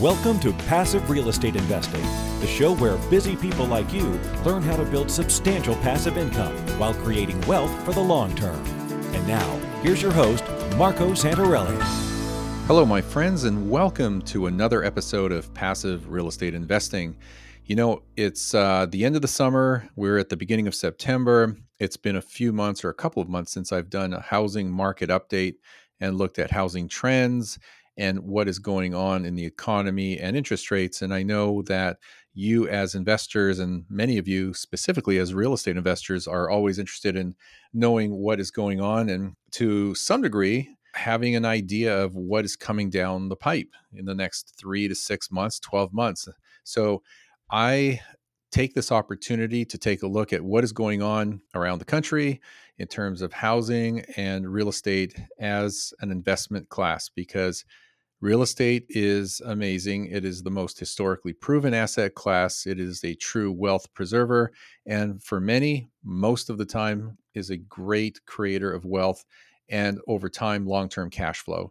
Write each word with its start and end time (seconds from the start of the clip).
Welcome 0.00 0.38
to 0.40 0.52
Passive 0.52 1.08
Real 1.08 1.30
Estate 1.30 1.56
Investing, 1.56 2.02
the 2.40 2.46
show 2.46 2.74
where 2.74 2.98
busy 3.08 3.34
people 3.34 3.64
like 3.64 3.94
you 3.94 4.20
learn 4.44 4.62
how 4.62 4.76
to 4.76 4.84
build 4.84 5.10
substantial 5.10 5.74
passive 5.76 6.18
income 6.18 6.54
while 6.78 6.92
creating 6.92 7.40
wealth 7.46 7.70
for 7.82 7.94
the 7.94 8.00
long 8.00 8.34
term. 8.34 8.62
And 9.14 9.26
now, 9.26 9.56
here's 9.80 10.02
your 10.02 10.12
host, 10.12 10.44
Marco 10.76 11.12
Santarelli. 11.12 11.78
Hello, 12.66 12.84
my 12.84 13.00
friends, 13.00 13.44
and 13.44 13.70
welcome 13.70 14.20
to 14.24 14.48
another 14.48 14.84
episode 14.84 15.32
of 15.32 15.54
Passive 15.54 16.10
Real 16.10 16.28
Estate 16.28 16.52
Investing. 16.52 17.16
You 17.64 17.76
know, 17.76 18.02
it's 18.18 18.54
uh, 18.54 18.84
the 18.84 19.02
end 19.02 19.16
of 19.16 19.22
the 19.22 19.28
summer. 19.28 19.88
We're 19.96 20.18
at 20.18 20.28
the 20.28 20.36
beginning 20.36 20.66
of 20.66 20.74
September. 20.74 21.56
It's 21.78 21.96
been 21.96 22.16
a 22.16 22.20
few 22.20 22.52
months 22.52 22.84
or 22.84 22.90
a 22.90 22.94
couple 22.94 23.22
of 23.22 23.30
months 23.30 23.50
since 23.50 23.72
I've 23.72 23.88
done 23.88 24.12
a 24.12 24.20
housing 24.20 24.70
market 24.70 25.08
update 25.08 25.54
and 26.00 26.18
looked 26.18 26.38
at 26.38 26.50
housing 26.50 26.86
trends 26.86 27.58
and 27.96 28.20
what 28.20 28.48
is 28.48 28.58
going 28.58 28.94
on 28.94 29.24
in 29.24 29.34
the 29.34 29.44
economy 29.44 30.18
and 30.18 30.36
interest 30.36 30.70
rates. 30.70 31.02
And 31.02 31.14
I 31.14 31.22
know 31.22 31.62
that 31.62 31.98
you, 32.34 32.68
as 32.68 32.94
investors, 32.94 33.58
and 33.58 33.84
many 33.88 34.18
of 34.18 34.28
you 34.28 34.52
specifically 34.52 35.18
as 35.18 35.32
real 35.32 35.54
estate 35.54 35.76
investors, 35.76 36.26
are 36.26 36.50
always 36.50 36.78
interested 36.78 37.16
in 37.16 37.34
knowing 37.72 38.12
what 38.12 38.38
is 38.38 38.50
going 38.50 38.80
on 38.80 39.08
and 39.08 39.34
to 39.52 39.94
some 39.94 40.20
degree, 40.20 40.68
having 40.94 41.34
an 41.34 41.44
idea 41.44 41.96
of 41.96 42.14
what 42.14 42.44
is 42.44 42.56
coming 42.56 42.90
down 42.90 43.28
the 43.28 43.36
pipe 43.36 43.70
in 43.94 44.04
the 44.04 44.14
next 44.14 44.54
three 44.58 44.86
to 44.88 44.94
six 44.94 45.30
months, 45.30 45.58
12 45.60 45.92
months. 45.94 46.28
So 46.64 47.02
I 47.50 48.00
take 48.50 48.74
this 48.74 48.92
opportunity 48.92 49.64
to 49.64 49.78
take 49.78 50.02
a 50.02 50.06
look 50.06 50.32
at 50.32 50.42
what 50.42 50.64
is 50.64 50.72
going 50.72 51.02
on 51.02 51.40
around 51.54 51.78
the 51.78 51.84
country 51.84 52.40
in 52.78 52.86
terms 52.86 53.22
of 53.22 53.32
housing 53.32 54.00
and 54.16 54.50
real 54.50 54.68
estate 54.68 55.14
as 55.38 55.92
an 56.00 56.10
investment 56.10 56.68
class 56.68 57.08
because 57.08 57.64
Real 58.26 58.42
estate 58.42 58.86
is 58.88 59.40
amazing. 59.46 60.06
It 60.06 60.24
is 60.24 60.42
the 60.42 60.50
most 60.50 60.80
historically 60.80 61.32
proven 61.32 61.72
asset 61.72 62.16
class. 62.16 62.66
It 62.66 62.80
is 62.80 63.04
a 63.04 63.14
true 63.14 63.52
wealth 63.52 63.86
preserver. 63.94 64.50
And 64.84 65.22
for 65.22 65.38
many, 65.38 65.90
most 66.02 66.50
of 66.50 66.58
the 66.58 66.64
time, 66.64 67.18
is 67.34 67.50
a 67.50 67.56
great 67.56 68.18
creator 68.26 68.72
of 68.72 68.84
wealth 68.84 69.24
and 69.68 70.00
over 70.08 70.28
time, 70.28 70.66
long 70.66 70.88
term 70.88 71.08
cash 71.08 71.38
flow. 71.38 71.70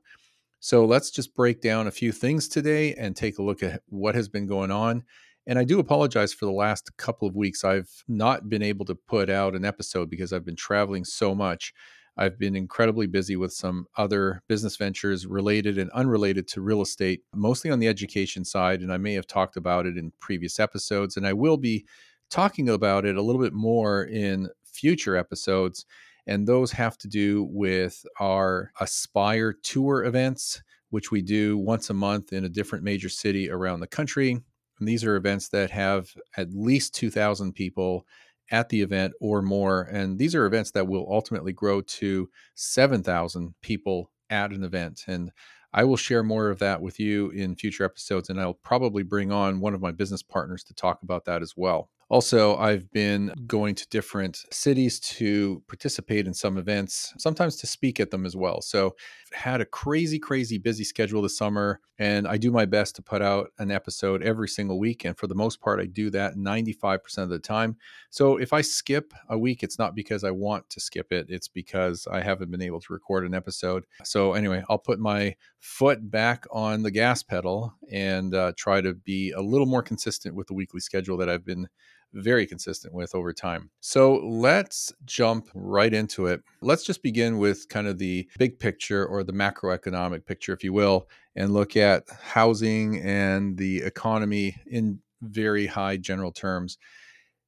So 0.61 0.85
let's 0.85 1.11
just 1.11 1.35
break 1.35 1.59
down 1.59 1.88
a 1.88 1.91
few 1.91 2.13
things 2.13 2.47
today 2.47 2.93
and 2.93 3.17
take 3.17 3.37
a 3.37 3.43
look 3.43 3.61
at 3.61 3.81
what 3.89 4.15
has 4.15 4.30
been 4.30 4.47
going 4.47 4.71
on. 4.71 5.03
And 5.47 5.59
I 5.59 5.65
do 5.65 5.80
apologize 5.80 6.33
for 6.33 6.45
the 6.45 6.53
last 6.53 6.95
couple 6.95 7.27
of 7.27 7.35
weeks. 7.35 7.65
I've 7.65 7.91
not 8.08 8.47
been 8.47 8.63
able 8.63 8.85
to 8.85 8.95
put 8.95 9.30
out 9.30 9.55
an 9.55 9.65
episode 9.65 10.09
because 10.09 10.31
I've 10.31 10.45
been 10.45 10.55
traveling 10.55 11.03
so 11.03 11.35
much. 11.35 11.73
I've 12.17 12.39
been 12.39 12.55
incredibly 12.55 13.08
busy 13.08 13.35
with 13.35 13.52
some 13.52 13.88
other 13.97 14.41
business 14.47 14.77
ventures 14.77 15.25
related 15.25 15.77
and 15.77 15.91
unrelated 15.91 16.47
to 16.49 16.61
real 16.61 16.81
estate, 16.81 17.23
mostly 17.33 17.71
on 17.71 17.80
the 17.80 17.88
education 17.88 18.45
side. 18.45 18.81
And 18.81 18.91
I 18.94 18.97
may 18.97 19.13
have 19.13 19.27
talked 19.27 19.58
about 19.58 19.85
it 19.85 19.97
in 19.97 20.13
previous 20.19 20.59
episodes. 20.59 21.17
And 21.17 21.27
I 21.27 21.33
will 21.33 21.58
be 21.58 21.86
talking 22.30 22.69
about 22.69 23.05
it 23.05 23.17
a 23.17 23.21
little 23.21 23.41
bit 23.41 23.53
more 23.53 24.05
in 24.05 24.49
future 24.63 25.17
episodes. 25.17 25.86
And 26.27 26.47
those 26.47 26.71
have 26.71 26.97
to 26.99 27.08
do 27.08 27.47
with 27.52 28.05
our 28.19 28.71
Aspire 28.80 29.53
tour 29.53 30.05
events, 30.05 30.63
which 30.89 31.11
we 31.11 31.21
do 31.21 31.58
once 31.58 31.89
a 31.89 31.93
month 31.93 32.33
in 32.33 32.45
a 32.45 32.49
different 32.49 32.83
major 32.83 33.09
city 33.09 33.49
around 33.49 33.81
the 33.81 33.88
country. 33.88 34.31
And 34.80 34.88
these 34.88 35.03
are 35.03 35.16
events 35.16 35.49
that 35.49 35.69
have 35.71 36.09
at 36.38 36.53
least 36.53 36.95
2,000 36.95 37.53
people 37.53 38.05
at 38.51 38.69
the 38.69 38.81
event 38.81 39.13
or 39.19 39.41
more. 39.41 39.81
And 39.81 40.19
these 40.19 40.35
are 40.35 40.45
events 40.45 40.71
that 40.71 40.88
will 40.88 41.07
ultimately 41.09 41.53
grow 41.53 41.81
to 41.81 42.29
7,000 42.55 43.55
people 43.61 44.11
at 44.29 44.52
an 44.52 44.63
event. 44.63 45.03
And 45.07 45.31
I 45.75 45.83
will 45.83 45.97
share 45.97 46.23
more 46.23 46.49
of 46.49 46.59
that 46.59 46.81
with 46.81 47.01
you 47.01 47.29
in 47.31 47.55
future 47.55 47.83
episodes. 47.83 48.29
And 48.29 48.39
I'll 48.39 48.53
probably 48.53 49.03
bring 49.03 49.31
on 49.31 49.59
one 49.59 49.73
of 49.73 49.81
my 49.81 49.91
business 49.91 50.23
partners 50.23 50.63
to 50.63 50.73
talk 50.73 51.03
about 51.03 51.25
that 51.25 51.41
as 51.41 51.55
well. 51.57 51.89
Also, 52.07 52.55
I've 52.57 52.91
been 52.91 53.33
going 53.47 53.73
to 53.75 53.89
different 53.89 54.45
cities 54.51 54.99
to 54.99 55.63
participate 55.67 56.27
in 56.27 56.35
some 56.35 56.58
events, 56.58 57.14
sometimes 57.17 57.55
to 57.58 57.67
speak 57.67 57.99
at 57.99 58.11
them 58.11 58.27
as 58.27 58.35
well. 58.35 58.61
So, 58.61 58.95
had 59.33 59.59
a 59.59 59.65
crazy, 59.65 60.19
crazy 60.19 60.59
busy 60.59 60.83
schedule 60.83 61.23
this 61.23 61.35
summer, 61.35 61.81
and 61.97 62.27
I 62.27 62.37
do 62.37 62.52
my 62.52 62.65
best 62.65 62.95
to 62.97 63.02
put 63.02 63.23
out 63.23 63.52
an 63.58 63.71
episode 63.71 64.21
every 64.21 64.47
single 64.47 64.77
week. 64.77 65.03
And 65.03 65.17
for 65.17 65.25
the 65.25 65.35
most 65.35 65.59
part, 65.59 65.81
I 65.81 65.87
do 65.87 66.11
that 66.11 66.35
95% 66.35 67.17
of 67.17 67.30
the 67.30 67.39
time. 67.39 67.75
So, 68.11 68.37
if 68.37 68.53
I 68.53 68.61
skip 68.61 69.11
a 69.27 69.37
week, 69.37 69.64
it's 69.64 69.80
not 69.80 69.95
because 69.95 70.23
I 70.23 70.30
want 70.30 70.69
to 70.69 70.80
skip 70.80 71.11
it, 71.11 71.25
it's 71.30 71.47
because 71.47 72.08
I 72.11 72.21
haven't 72.21 72.52
been 72.52 72.61
able 72.61 72.81
to 72.81 72.93
record 72.93 73.25
an 73.25 73.33
episode. 73.33 73.85
So, 74.03 74.33
anyway, 74.33 74.64
I'll 74.69 74.77
put 74.77 74.99
my 74.99 75.35
foot 75.65 76.11
back 76.11 76.45
on 76.52 76.83
the 76.83 76.92
gas 76.92 77.23
pedal 77.23 77.73
and 77.92 78.36
uh, 78.36 78.53
try 78.55 78.81
to 78.81 78.93
be 78.93 79.31
a 79.31 79.42
little 79.42 79.65
more 79.65 79.81
consistent 79.81 80.36
with 80.36 80.45
the 80.45 80.53
weekly 80.53 80.80
schedule 80.80 81.17
that 81.17 81.27
I've 81.27 81.43
been 81.43 81.67
very 82.14 82.45
consistent 82.45 82.93
with 82.93 83.15
over 83.15 83.33
time. 83.33 83.71
So 83.81 84.17
let's 84.23 84.93
jump 85.05 85.49
right 85.55 85.92
into 85.92 86.27
it. 86.27 86.42
Let's 86.61 86.86
just 86.86 87.02
begin 87.02 87.39
with 87.39 87.67
kind 87.67 87.87
of 87.87 87.98
the 87.98 88.30
big 88.37 88.59
picture 88.59 89.08
or 89.08 89.23
the 89.23 89.33
macroeconomic 89.33 90.26
picture, 90.27 90.53
if 90.53 90.64
you 90.64 90.71
will, 90.71 91.09
and 91.36 91.52
look 91.52 91.76
at 91.76 92.03
housing 92.21 93.02
and 93.02 93.58
the 93.58 93.80
economy 93.80 94.55
in 94.67 94.99
very 95.23 95.65
high 95.65 95.97
general 95.97 96.32
terms. 96.32 96.77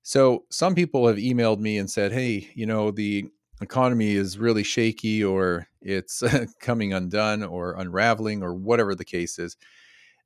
So 0.02 0.46
some 0.50 0.74
people 0.74 1.08
have 1.08 1.18
emailed 1.18 1.60
me 1.60 1.78
and 1.78 1.90
said, 1.90 2.12
hey, 2.12 2.50
you 2.56 2.66
know, 2.66 2.90
the 2.90 3.30
economy 3.62 4.14
is 4.14 4.38
really 4.38 4.64
shaky 4.64 5.24
or 5.24 5.68
it's 5.82 6.24
coming 6.60 6.94
undone 6.94 7.44
or 7.44 7.74
unraveling 7.74 8.44
or 8.44 8.54
whatever 8.54 8.96
the 8.96 9.06
case 9.06 9.40
is. 9.40 9.58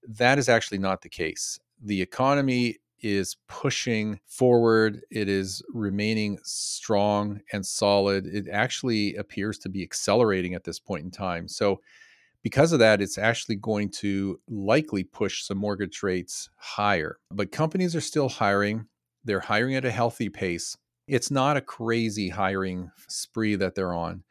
That 0.08 0.40
is 0.40 0.50
actually 0.50 0.80
not 0.80 1.02
the 1.02 1.10
case. 1.10 1.60
The 1.84 2.02
economy 2.02 2.78
is 3.02 3.38
pushing 3.48 4.20
forward. 4.28 5.02
It 5.10 5.28
is 5.28 5.64
remaining 5.74 6.40
strong 6.44 7.42
and 7.52 7.66
solid. 7.66 8.26
It 8.28 8.48
actually 8.52 9.16
appears 9.16 9.58
to 9.60 9.70
be 9.70 9.82
accelerating 9.84 10.54
at 10.54 10.64
this 10.64 10.80
point 10.80 11.06
in 11.06 11.12
time. 11.12 11.48
So, 11.48 11.82
because 12.44 12.72
of 12.72 12.80
that, 12.80 13.02
it's 13.02 13.20
actually 13.20 13.58
going 13.58 13.90
to 13.90 14.40
likely 14.48 15.04
push 15.04 15.44
some 15.44 15.60
mortgage 15.60 16.02
rates 16.02 16.50
higher. 16.56 17.18
But 17.30 17.52
companies 17.52 17.96
are 17.96 18.02
still 18.02 18.30
hiring, 18.30 18.88
they're 19.24 19.40
hiring 19.40 19.76
at 19.76 19.86
a 19.86 19.92
healthy 19.92 20.30
pace. 20.30 20.76
It's 21.12 21.30
not 21.30 21.58
a 21.58 21.62
crazy 21.62 22.30
hiring 22.30 22.90
spree 23.08 23.56
that 23.56 23.76
they're 23.76 23.94
on, 23.94 24.24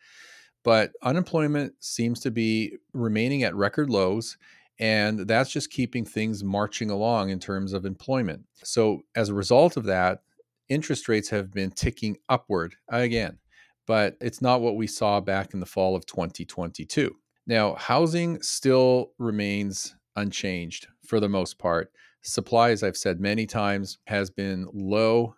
but 0.65 0.93
unemployment 1.03 1.75
seems 1.79 2.21
to 2.21 2.31
be 2.31 2.79
remaining 2.93 3.43
at 3.45 3.55
record 3.55 3.91
lows 3.91 4.37
and 4.81 5.21
that's 5.21 5.51
just 5.51 5.71
keeping 5.71 6.07
things 6.07 6.43
marching 6.43 6.91
along 6.91 7.29
in 7.29 7.39
terms 7.39 7.75
of 7.75 7.85
employment. 7.85 8.47
So, 8.65 9.03
as 9.15 9.29
a 9.29 9.35
result 9.35 9.77
of 9.77 9.85
that, 9.85 10.23
interest 10.71 11.07
rates 11.07 11.29
have 11.29 11.53
been 11.53 11.71
ticking 11.71 12.17
upward 12.31 12.75
again, 12.89 13.39
but 13.87 14.17
it's 14.23 14.41
not 14.41 14.63
what 14.63 14.77
we 14.77 14.87
saw 14.87 15.21
back 15.21 15.53
in 15.53 15.61
the 15.61 15.67
fall 15.67 15.95
of 15.95 16.07
2022. 16.07 17.15
Now, 17.47 17.75
housing 17.75 18.41
still 18.41 19.13
remains 19.19 19.95
unchanged 20.17 20.87
for 21.07 21.21
the 21.21 21.29
most 21.29 21.59
part. 21.59 21.93
Supply, 22.23 22.71
as 22.71 22.83
I've 22.83 22.97
said 22.97 23.21
many 23.21 23.45
times, 23.45 23.99
has 24.07 24.31
been 24.31 24.67
low 24.73 25.35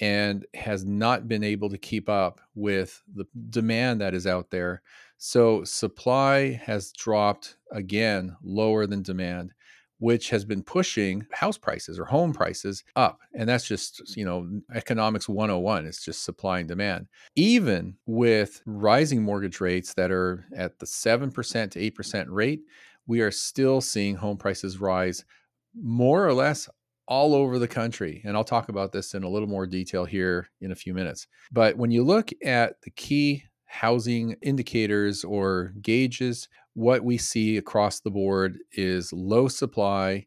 and 0.00 0.46
has 0.54 0.84
not 0.84 1.28
been 1.28 1.44
able 1.44 1.68
to 1.70 1.78
keep 1.78 2.08
up 2.08 2.40
with 2.54 3.02
the 3.14 3.24
demand 3.50 4.00
that 4.00 4.14
is 4.14 4.26
out 4.26 4.50
there 4.50 4.82
so 5.24 5.62
supply 5.62 6.60
has 6.64 6.90
dropped 6.90 7.56
again 7.70 8.36
lower 8.42 8.88
than 8.88 9.02
demand, 9.02 9.52
which 10.00 10.30
has 10.30 10.44
been 10.44 10.64
pushing 10.64 11.24
house 11.30 11.56
prices 11.56 11.96
or 11.96 12.04
home 12.04 12.32
prices 12.32 12.82
up. 12.96 13.20
And 13.32 13.48
that's 13.48 13.64
just, 13.64 14.02
mm. 14.02 14.16
you 14.16 14.24
know, 14.24 14.50
economics 14.74 15.28
101. 15.28 15.86
It's 15.86 16.04
just 16.04 16.24
supply 16.24 16.58
and 16.58 16.68
demand. 16.68 17.06
Even 17.36 17.98
with 18.04 18.62
rising 18.66 19.22
mortgage 19.22 19.60
rates 19.60 19.94
that 19.94 20.10
are 20.10 20.44
at 20.56 20.80
the 20.80 20.86
7% 20.86 21.70
to 21.70 21.90
8% 21.92 22.26
rate, 22.28 22.62
we 23.06 23.20
are 23.20 23.30
still 23.30 23.80
seeing 23.80 24.16
home 24.16 24.38
prices 24.38 24.80
rise 24.80 25.24
more 25.72 26.26
or 26.26 26.34
less 26.34 26.68
all 27.06 27.34
over 27.34 27.58
the 27.58 27.68
country. 27.68 28.22
And 28.24 28.36
I'll 28.36 28.44
talk 28.44 28.68
about 28.68 28.92
this 28.92 29.14
in 29.14 29.22
a 29.22 29.28
little 29.28 29.48
more 29.48 29.66
detail 29.66 30.04
here 30.04 30.48
in 30.60 30.72
a 30.72 30.76
few 30.76 30.94
minutes. 30.94 31.26
But 31.50 31.76
when 31.76 31.90
you 31.90 32.04
look 32.04 32.30
at 32.44 32.80
the 32.82 32.90
key 32.90 33.44
housing 33.66 34.36
indicators 34.42 35.24
or 35.24 35.72
gauges, 35.80 36.48
what 36.74 37.04
we 37.04 37.18
see 37.18 37.56
across 37.56 38.00
the 38.00 38.10
board 38.10 38.58
is 38.72 39.12
low 39.12 39.48
supply, 39.48 40.26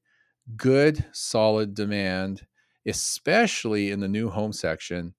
good, 0.57 1.06
solid 1.12 1.74
demand, 1.74 2.45
especially 2.86 3.92
in 3.92 4.00
the 4.00 4.07
new 4.07 4.30
home 4.30 4.54
section, 4.54 5.13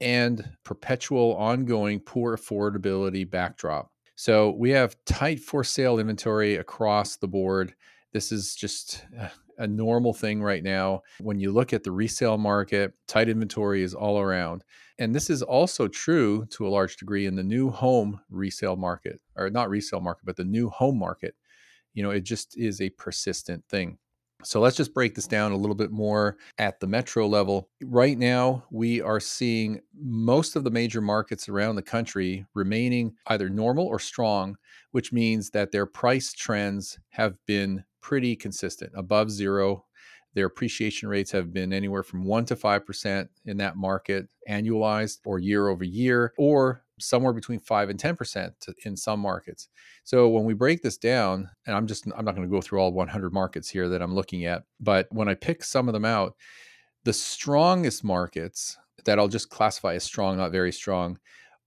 and 0.00 0.56
perpetual, 0.64 1.36
ongoing 1.36 2.00
poor 2.00 2.36
affordability 2.36 3.28
backdrop. 3.28 3.90
So 4.14 4.50
we 4.50 4.70
have 4.70 4.96
tight 5.06 5.40
for 5.40 5.64
sale 5.64 5.98
inventory 5.98 6.56
across 6.56 7.16
the 7.16 7.28
board. 7.28 7.74
This 8.12 8.32
is 8.32 8.54
just 8.54 9.04
uh, 9.18 9.28
a 9.60 9.66
normal 9.66 10.12
thing 10.12 10.42
right 10.42 10.64
now. 10.64 11.02
When 11.20 11.38
you 11.38 11.52
look 11.52 11.72
at 11.72 11.84
the 11.84 11.92
resale 11.92 12.38
market, 12.38 12.92
tight 13.06 13.28
inventory 13.28 13.82
is 13.82 13.94
all 13.94 14.18
around. 14.18 14.64
And 14.98 15.14
this 15.14 15.30
is 15.30 15.42
also 15.42 15.86
true 15.86 16.46
to 16.50 16.66
a 16.66 16.70
large 16.70 16.96
degree 16.96 17.26
in 17.26 17.36
the 17.36 17.44
new 17.44 17.70
home 17.70 18.20
resale 18.30 18.76
market, 18.76 19.20
or 19.36 19.50
not 19.50 19.70
resale 19.70 20.00
market, 20.00 20.24
but 20.24 20.36
the 20.36 20.44
new 20.44 20.70
home 20.70 20.98
market. 20.98 21.34
You 21.94 22.02
know, 22.02 22.10
it 22.10 22.22
just 22.22 22.56
is 22.56 22.80
a 22.80 22.90
persistent 22.90 23.64
thing. 23.68 23.98
So 24.42 24.60
let's 24.60 24.76
just 24.76 24.94
break 24.94 25.14
this 25.14 25.26
down 25.26 25.52
a 25.52 25.56
little 25.56 25.74
bit 25.74 25.90
more 25.90 26.36
at 26.58 26.80
the 26.80 26.86
metro 26.86 27.26
level. 27.26 27.68
Right 27.82 28.18
now, 28.18 28.64
we 28.70 29.00
are 29.00 29.20
seeing 29.20 29.80
most 29.94 30.56
of 30.56 30.64
the 30.64 30.70
major 30.70 31.00
markets 31.00 31.48
around 31.48 31.76
the 31.76 31.82
country 31.82 32.46
remaining 32.54 33.14
either 33.26 33.48
normal 33.48 33.86
or 33.86 33.98
strong, 33.98 34.56
which 34.92 35.12
means 35.12 35.50
that 35.50 35.72
their 35.72 35.86
price 35.86 36.32
trends 36.32 36.98
have 37.10 37.36
been 37.46 37.84
pretty 38.00 38.34
consistent, 38.34 38.92
above 38.96 39.30
zero. 39.30 39.84
Their 40.34 40.46
appreciation 40.46 41.08
rates 41.08 41.32
have 41.32 41.52
been 41.52 41.72
anywhere 41.72 42.04
from 42.04 42.24
1% 42.24 42.46
to 42.46 42.56
5% 42.56 43.28
in 43.46 43.56
that 43.58 43.76
market 43.76 44.28
annualized 44.48 45.18
or 45.24 45.38
year 45.38 45.68
over 45.68 45.84
year, 45.84 46.32
or 46.38 46.84
somewhere 47.00 47.32
between 47.32 47.58
5 47.58 47.90
and 47.90 47.98
10% 47.98 48.52
in 48.84 48.96
some 48.96 49.20
markets. 49.20 49.68
So 50.04 50.28
when 50.28 50.44
we 50.44 50.54
break 50.54 50.82
this 50.82 50.98
down, 50.98 51.48
and 51.66 51.74
I'm 51.74 51.86
just 51.86 52.06
I'm 52.16 52.24
not 52.24 52.34
going 52.34 52.48
to 52.48 52.52
go 52.52 52.60
through 52.60 52.80
all 52.80 52.92
100 52.92 53.32
markets 53.32 53.68
here 53.68 53.88
that 53.88 54.02
I'm 54.02 54.14
looking 54.14 54.44
at, 54.44 54.64
but 54.80 55.06
when 55.10 55.28
I 55.28 55.34
pick 55.34 55.64
some 55.64 55.88
of 55.88 55.94
them 55.94 56.04
out, 56.04 56.36
the 57.04 57.12
strongest 57.12 58.04
markets 58.04 58.76
that 59.04 59.18
I'll 59.18 59.28
just 59.28 59.48
classify 59.50 59.94
as 59.94 60.04
strong, 60.04 60.36
not 60.36 60.52
very 60.52 60.72
strong, 60.72 61.18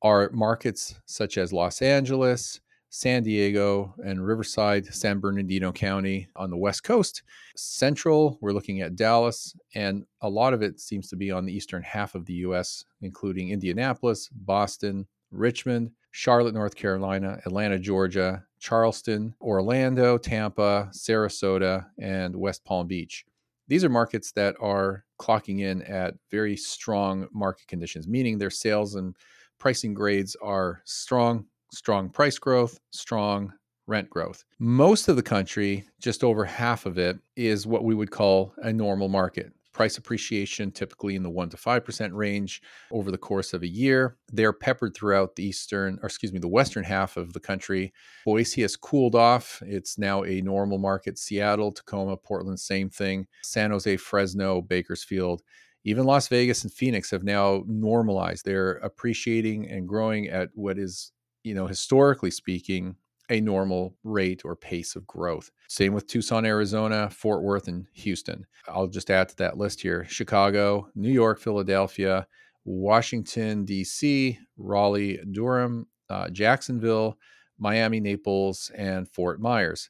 are 0.01 0.29
markets 0.33 0.95
such 1.05 1.37
as 1.37 1.53
Los 1.53 1.81
Angeles, 1.81 2.59
San 2.89 3.23
Diego, 3.23 3.95
and 4.05 4.23
Riverside, 4.23 4.85
San 4.93 5.17
Bernardino 5.17 5.71
County 5.71 6.27
on 6.35 6.51
the 6.51 6.57
West 6.57 6.83
Coast. 6.83 7.23
Central, 7.55 8.37
we're 8.39 8.51
looking 8.51 8.81
at 8.81 8.95
Dallas, 8.95 9.55
and 9.73 10.05
a 10.21 10.29
lot 10.29 10.53
of 10.53 10.61
it 10.61 10.79
seems 10.79 11.07
to 11.09 11.15
be 11.15 11.31
on 11.31 11.43
the 11.43 11.51
eastern 11.51 11.81
half 11.81 12.13
of 12.13 12.25
the 12.27 12.33
US, 12.33 12.85
including 13.01 13.49
Indianapolis, 13.49 14.29
Boston, 14.31 15.07
Richmond, 15.33 15.91
Charlotte, 16.11 16.53
North 16.53 16.75
Carolina, 16.75 17.39
Atlanta, 17.45 17.79
Georgia, 17.79 18.43
Charleston, 18.59 19.35
Orlando, 19.41 20.17
Tampa, 20.17 20.89
Sarasota, 20.93 21.85
and 21.99 22.35
West 22.35 22.63
Palm 22.63 22.87
Beach. 22.87 23.25
These 23.67 23.83
are 23.83 23.89
markets 23.89 24.31
that 24.33 24.55
are 24.61 25.05
clocking 25.19 25.61
in 25.61 25.81
at 25.83 26.15
very 26.29 26.55
strong 26.55 27.27
market 27.33 27.67
conditions, 27.67 28.07
meaning 28.07 28.37
their 28.37 28.49
sales 28.49 28.95
and 28.95 29.15
pricing 29.59 29.93
grades 29.93 30.35
are 30.41 30.81
strong, 30.85 31.45
strong 31.71 32.09
price 32.09 32.37
growth, 32.37 32.79
strong 32.91 33.51
rent 33.87 34.09
growth. 34.09 34.43
Most 34.59 35.07
of 35.07 35.15
the 35.15 35.23
country, 35.23 35.85
just 35.99 36.23
over 36.23 36.45
half 36.45 36.85
of 36.85 36.97
it, 36.97 37.17
is 37.35 37.65
what 37.65 37.83
we 37.83 37.95
would 37.95 38.11
call 38.11 38.53
a 38.57 38.71
normal 38.71 39.09
market 39.09 39.53
price 39.73 39.97
appreciation 39.97 40.71
typically 40.71 41.15
in 41.15 41.23
the 41.23 41.29
1 41.29 41.49
to 41.49 41.57
5% 41.57 42.13
range 42.13 42.61
over 42.91 43.11
the 43.11 43.17
course 43.17 43.53
of 43.53 43.63
a 43.63 43.67
year. 43.67 44.17
They're 44.31 44.53
peppered 44.53 44.95
throughout 44.95 45.35
the 45.35 45.43
eastern, 45.43 45.99
or 46.01 46.05
excuse 46.05 46.31
me, 46.31 46.39
the 46.39 46.47
western 46.47 46.83
half 46.83 47.17
of 47.17 47.33
the 47.33 47.39
country. 47.39 47.93
Boise 48.25 48.61
has 48.61 48.75
cooled 48.75 49.15
off. 49.15 49.61
It's 49.65 49.97
now 49.97 50.23
a 50.23 50.41
normal 50.41 50.77
market. 50.77 51.17
Seattle, 51.17 51.71
Tacoma, 51.71 52.15
Portland, 52.15 52.59
same 52.59 52.89
thing. 52.89 53.27
San 53.43 53.71
Jose, 53.71 53.97
Fresno, 53.97 54.61
Bakersfield, 54.61 55.41
even 55.83 56.05
Las 56.05 56.27
Vegas 56.27 56.63
and 56.63 56.71
Phoenix 56.71 57.11
have 57.11 57.23
now 57.23 57.63
normalized. 57.67 58.45
They're 58.45 58.73
appreciating 58.75 59.69
and 59.69 59.87
growing 59.87 60.29
at 60.29 60.49
what 60.53 60.77
is, 60.77 61.11
you 61.43 61.53
know, 61.53 61.67
historically 61.67 62.31
speaking, 62.31 62.95
a 63.29 63.39
normal 63.41 63.95
rate 64.03 64.41
or 64.43 64.55
pace 64.55 64.95
of 64.95 65.07
growth. 65.07 65.51
Same 65.67 65.93
with 65.93 66.07
Tucson, 66.07 66.45
Arizona, 66.45 67.09
Fort 67.09 67.43
Worth, 67.43 67.67
and 67.67 67.87
Houston. 67.93 68.45
I'll 68.67 68.87
just 68.87 69.09
add 69.09 69.29
to 69.29 69.35
that 69.37 69.57
list 69.57 69.81
here 69.81 70.05
Chicago, 70.07 70.89
New 70.95 71.11
York, 71.11 71.39
Philadelphia, 71.39 72.27
Washington, 72.65 73.65
D.C., 73.65 74.37
Raleigh, 74.57 75.19
Durham, 75.31 75.87
uh, 76.09 76.29
Jacksonville, 76.29 77.17
Miami, 77.57 77.99
Naples, 77.99 78.71
and 78.75 79.07
Fort 79.09 79.39
Myers. 79.39 79.89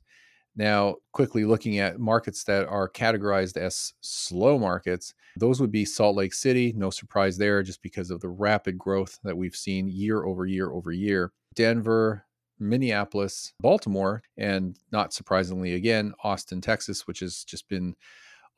Now, 0.56 0.97
quickly 1.12 1.45
looking 1.45 1.79
at 1.79 2.00
markets 2.00 2.44
that 2.44 2.68
are 2.68 2.88
categorized 2.88 3.57
as 3.57 3.94
slow 4.01 4.59
markets, 4.59 5.15
those 5.36 5.59
would 5.59 5.71
be 5.71 5.83
Salt 5.83 6.15
Lake 6.15 6.33
City, 6.33 6.74
no 6.75 6.91
surprise 6.91 7.38
there, 7.38 7.63
just 7.63 7.81
because 7.81 8.12
of 8.12 8.21
the 8.21 8.29
rapid 8.29 8.77
growth 8.77 9.19
that 9.24 9.36
we've 9.36 9.56
seen 9.56 9.88
year 9.88 10.24
over 10.24 10.45
year 10.45 10.71
over 10.71 10.91
year. 10.91 11.31
Denver, 11.56 12.25
Minneapolis, 12.69 13.54
Baltimore, 13.60 14.24
and 14.38 14.77
not 14.92 15.13
surprisingly, 15.13 15.74
again, 15.74 16.13
Austin, 16.24 16.62
Texas, 16.62 17.07
which 17.07 17.19
has 17.19 17.44
just 17.44 17.68
been 17.69 17.95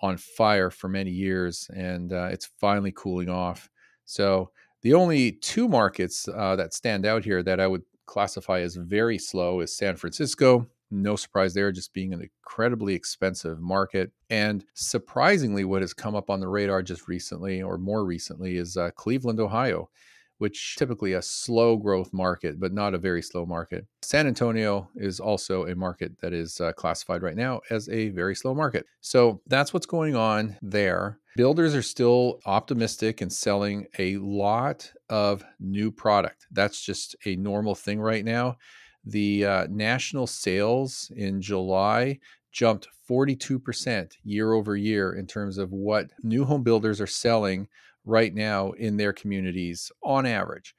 on 0.01 0.17
fire 0.17 0.69
for 0.69 0.87
many 0.87 1.11
years 1.11 1.69
and 1.73 2.11
uh, 2.11 2.29
it's 2.31 2.49
finally 2.59 2.91
cooling 2.91 3.29
off. 3.29 3.69
So, 4.05 4.51
the 4.81 4.93
only 4.93 5.31
two 5.31 5.67
markets 5.67 6.27
uh, 6.27 6.55
that 6.57 6.75
stand 6.75 7.07
out 7.07 7.23
here 7.23 7.41
that 7.41 7.59
I 7.59 7.65
would 7.65 7.81
classify 8.05 8.59
as 8.59 8.75
very 8.75 9.17
slow 9.17 9.61
is 9.61 9.75
San 9.75 9.95
Francisco. 9.95 10.67
No 10.91 11.15
surprise 11.15 11.55
there, 11.55 11.71
just 11.71 11.91
being 11.91 12.13
an 12.13 12.21
incredibly 12.21 12.93
expensive 12.93 13.59
market. 13.59 14.11
And 14.29 14.63
surprisingly, 14.75 15.65
what 15.65 15.81
has 15.81 15.93
come 15.93 16.13
up 16.13 16.29
on 16.29 16.39
the 16.39 16.47
radar 16.47 16.83
just 16.83 17.07
recently 17.07 17.63
or 17.63 17.79
more 17.79 18.05
recently 18.05 18.57
is 18.57 18.77
uh, 18.77 18.91
Cleveland, 18.95 19.39
Ohio 19.39 19.89
which 20.37 20.75
typically 20.77 21.13
a 21.13 21.21
slow 21.21 21.77
growth 21.77 22.11
market, 22.13 22.59
but 22.59 22.73
not 22.73 22.93
a 22.93 22.97
very 22.97 23.21
slow 23.21 23.45
market. 23.45 23.85
San 24.01 24.27
Antonio 24.27 24.89
is 24.95 25.19
also 25.19 25.65
a 25.65 25.75
market 25.75 26.19
that 26.21 26.33
is 26.33 26.59
uh, 26.59 26.71
classified 26.73 27.21
right 27.21 27.37
now 27.37 27.61
as 27.69 27.87
a 27.89 28.09
very 28.09 28.35
slow 28.35 28.53
market. 28.53 28.85
So 29.01 29.41
that's 29.47 29.73
what's 29.73 29.85
going 29.85 30.15
on 30.15 30.57
there. 30.61 31.19
Builders 31.35 31.75
are 31.75 31.81
still 31.81 32.39
optimistic 32.45 33.21
and 33.21 33.31
selling 33.31 33.87
a 33.99 34.17
lot 34.17 34.91
of 35.09 35.43
new 35.59 35.91
product. 35.91 36.47
That's 36.51 36.81
just 36.81 37.15
a 37.25 37.35
normal 37.35 37.75
thing 37.75 37.99
right 37.99 38.23
now. 38.23 38.57
The 39.05 39.45
uh, 39.45 39.67
national 39.69 40.27
sales 40.27 41.11
in 41.15 41.41
July 41.41 42.19
jumped 42.51 42.87
42% 43.09 44.13
year 44.23 44.53
over 44.53 44.75
year 44.77 45.13
in 45.13 45.27
terms 45.27 45.57
of 45.57 45.71
what 45.71 46.09
new 46.23 46.45
home 46.45 46.63
builders 46.63 47.01
are 47.01 47.07
selling 47.07 47.67
right 48.05 48.33
now 48.33 48.71
in 48.71 48.97
their 48.97 49.13
communities 49.13 49.91
on 50.03 50.25
average. 50.25 50.75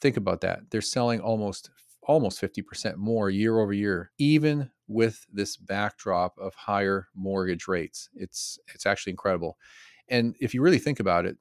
Think 0.00 0.16
about 0.16 0.40
that. 0.42 0.70
They're 0.70 0.80
selling 0.80 1.20
almost 1.20 1.70
almost 2.02 2.40
50% 2.40 2.96
more 2.96 3.30
year 3.30 3.58
over 3.60 3.72
year 3.72 4.10
even 4.18 4.70
with 4.88 5.26
this 5.32 5.56
backdrop 5.56 6.36
of 6.38 6.54
higher 6.54 7.08
mortgage 7.14 7.68
rates. 7.68 8.08
It's 8.14 8.58
it's 8.74 8.86
actually 8.86 9.12
incredible. 9.12 9.58
And 10.08 10.34
if 10.40 10.54
you 10.54 10.62
really 10.62 10.78
think 10.78 10.98
about 10.98 11.26
it, 11.26 11.36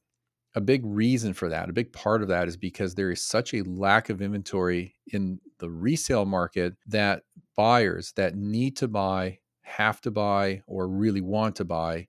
a 0.55 0.61
big 0.61 0.83
reason 0.85 1.33
for 1.33 1.49
that, 1.49 1.69
a 1.69 1.73
big 1.73 1.93
part 1.93 2.21
of 2.21 2.27
that 2.29 2.47
is 2.47 2.57
because 2.57 2.95
there 2.95 3.11
is 3.11 3.21
such 3.25 3.53
a 3.53 3.63
lack 3.63 4.09
of 4.09 4.21
inventory 4.21 4.95
in 5.07 5.39
the 5.59 5.69
resale 5.69 6.25
market 6.25 6.75
that 6.87 7.23
buyers 7.55 8.13
that 8.15 8.35
need 8.35 8.75
to 8.77 8.87
buy, 8.87 9.39
have 9.61 10.01
to 10.01 10.11
buy, 10.11 10.61
or 10.67 10.87
really 10.87 11.21
want 11.21 11.55
to 11.57 11.65
buy 11.65 12.07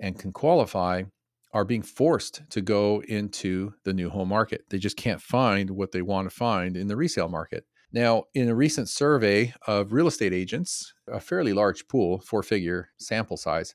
and 0.00 0.18
can 0.18 0.32
qualify 0.32 1.04
are 1.52 1.64
being 1.64 1.82
forced 1.82 2.42
to 2.50 2.60
go 2.60 3.02
into 3.08 3.72
the 3.84 3.92
new 3.92 4.10
home 4.10 4.28
market. 4.28 4.64
They 4.68 4.78
just 4.78 4.96
can't 4.96 5.22
find 5.22 5.70
what 5.70 5.92
they 5.92 6.02
want 6.02 6.28
to 6.28 6.34
find 6.34 6.76
in 6.76 6.88
the 6.88 6.96
resale 6.96 7.28
market. 7.28 7.64
Now, 7.92 8.24
in 8.34 8.48
a 8.48 8.54
recent 8.54 8.88
survey 8.88 9.54
of 9.66 9.92
real 9.92 10.06
estate 10.06 10.32
agents, 10.32 10.92
a 11.10 11.20
fairly 11.20 11.52
large 11.52 11.88
pool, 11.88 12.20
four 12.20 12.42
figure 12.42 12.90
sample 12.98 13.36
size, 13.36 13.74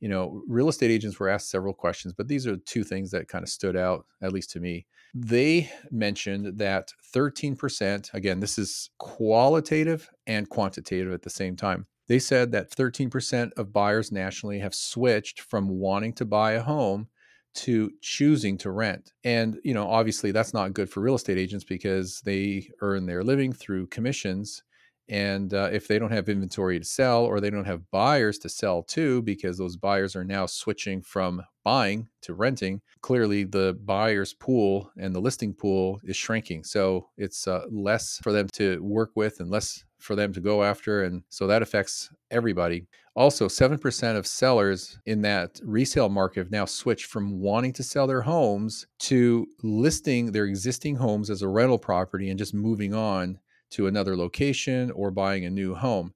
you 0.00 0.08
know, 0.08 0.42
real 0.48 0.68
estate 0.68 0.90
agents 0.90 1.20
were 1.20 1.28
asked 1.28 1.50
several 1.50 1.74
questions, 1.74 2.14
but 2.14 2.26
these 2.26 2.46
are 2.46 2.56
two 2.56 2.82
things 2.82 3.10
that 3.10 3.28
kind 3.28 3.42
of 3.42 3.50
stood 3.50 3.76
out, 3.76 4.06
at 4.22 4.32
least 4.32 4.50
to 4.52 4.60
me. 4.60 4.86
They 5.14 5.70
mentioned 5.90 6.58
that 6.58 6.92
13%, 7.14 8.14
again, 8.14 8.40
this 8.40 8.58
is 8.58 8.90
qualitative 8.98 10.08
and 10.26 10.48
quantitative 10.48 11.12
at 11.12 11.22
the 11.22 11.30
same 11.30 11.54
time. 11.54 11.86
They 12.10 12.18
said 12.18 12.52
that 12.52 12.70
13% 12.70 13.54
of 13.56 13.72
buyers 13.72 14.12
nationally 14.12 14.58
have 14.58 14.74
switched 14.74 15.40
from 15.40 15.70
wanting 15.70 16.12
to 16.16 16.26
buy 16.26 16.52
a 16.52 16.62
home 16.62 17.08
to 17.54 17.92
choosing 18.02 18.58
to 18.58 18.70
rent. 18.70 19.14
And, 19.24 19.60
you 19.64 19.74
know, 19.74 19.88
obviously 19.88 20.32
that's 20.32 20.52
not 20.52 20.74
good 20.74 20.90
for 20.90 21.00
real 21.00 21.14
estate 21.14 21.38
agents 21.38 21.64
because 21.64 22.20
they 22.22 22.70
earn 22.82 23.06
their 23.06 23.24
living 23.24 23.52
through 23.54 23.86
commissions. 23.86 24.62
And 25.10 25.52
uh, 25.52 25.70
if 25.72 25.88
they 25.88 25.98
don't 25.98 26.12
have 26.12 26.28
inventory 26.28 26.78
to 26.78 26.84
sell 26.84 27.24
or 27.24 27.40
they 27.40 27.50
don't 27.50 27.64
have 27.64 27.90
buyers 27.90 28.38
to 28.38 28.48
sell 28.48 28.84
to, 28.84 29.20
because 29.22 29.58
those 29.58 29.76
buyers 29.76 30.14
are 30.14 30.24
now 30.24 30.46
switching 30.46 31.02
from 31.02 31.42
buying 31.64 32.08
to 32.22 32.32
renting, 32.32 32.80
clearly 33.02 33.42
the 33.42 33.76
buyer's 33.84 34.32
pool 34.32 34.92
and 34.96 35.12
the 35.12 35.20
listing 35.20 35.52
pool 35.52 36.00
is 36.04 36.16
shrinking. 36.16 36.62
So 36.62 37.08
it's 37.16 37.48
uh, 37.48 37.64
less 37.70 38.20
for 38.22 38.30
them 38.30 38.46
to 38.52 38.80
work 38.84 39.10
with 39.16 39.40
and 39.40 39.50
less 39.50 39.84
for 39.98 40.14
them 40.14 40.32
to 40.32 40.40
go 40.40 40.62
after. 40.62 41.02
And 41.02 41.24
so 41.28 41.48
that 41.48 41.60
affects 41.60 42.08
everybody. 42.30 42.86
Also, 43.16 43.48
7% 43.48 44.16
of 44.16 44.28
sellers 44.28 45.00
in 45.06 45.22
that 45.22 45.60
resale 45.64 46.08
market 46.08 46.38
have 46.38 46.52
now 46.52 46.64
switched 46.64 47.06
from 47.06 47.40
wanting 47.40 47.72
to 47.72 47.82
sell 47.82 48.06
their 48.06 48.22
homes 48.22 48.86
to 49.00 49.48
listing 49.64 50.30
their 50.30 50.44
existing 50.44 50.94
homes 50.94 51.30
as 51.30 51.42
a 51.42 51.48
rental 51.48 51.78
property 51.78 52.30
and 52.30 52.38
just 52.38 52.54
moving 52.54 52.94
on 52.94 53.40
to 53.70 53.86
another 53.86 54.16
location 54.16 54.90
or 54.92 55.10
buying 55.10 55.44
a 55.44 55.50
new 55.50 55.74
home. 55.74 56.14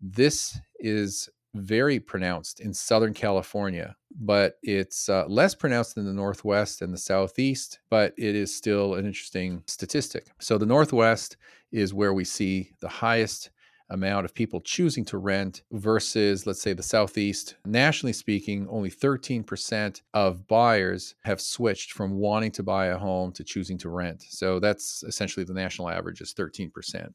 This 0.00 0.58
is 0.78 1.28
very 1.54 2.00
pronounced 2.00 2.60
in 2.60 2.72
Southern 2.72 3.12
California, 3.12 3.94
but 4.20 4.58
it's 4.62 5.08
uh, 5.08 5.26
less 5.26 5.54
pronounced 5.54 5.96
in 5.96 6.04
the 6.04 6.12
Northwest 6.12 6.80
and 6.82 6.92
the 6.92 6.98
Southeast, 6.98 7.80
but 7.90 8.14
it 8.16 8.34
is 8.34 8.54
still 8.54 8.94
an 8.94 9.06
interesting 9.06 9.62
statistic. 9.66 10.26
So, 10.40 10.56
the 10.56 10.66
Northwest 10.66 11.36
is 11.70 11.94
where 11.94 12.14
we 12.14 12.24
see 12.24 12.72
the 12.80 12.88
highest 12.88 13.50
amount 13.92 14.24
of 14.24 14.34
people 14.34 14.60
choosing 14.60 15.04
to 15.06 15.18
rent 15.18 15.62
versus, 15.72 16.46
let's 16.46 16.62
say, 16.62 16.72
the 16.72 16.82
Southeast. 16.82 17.56
Nationally 17.64 18.12
speaking, 18.12 18.66
only 18.68 18.90
13% 18.90 20.02
of 20.14 20.48
buyers 20.48 21.14
have 21.24 21.40
switched 21.40 21.92
from 21.92 22.12
wanting 22.12 22.50
to 22.52 22.62
buy 22.62 22.86
a 22.86 22.98
home 22.98 23.32
to 23.32 23.44
choosing 23.44 23.78
to 23.78 23.88
rent. 23.88 24.24
So 24.28 24.58
that's 24.58 25.02
essentially 25.04 25.44
the 25.44 25.54
national 25.54 25.88
average 25.88 26.20
is 26.20 26.34
13%. 26.34 27.12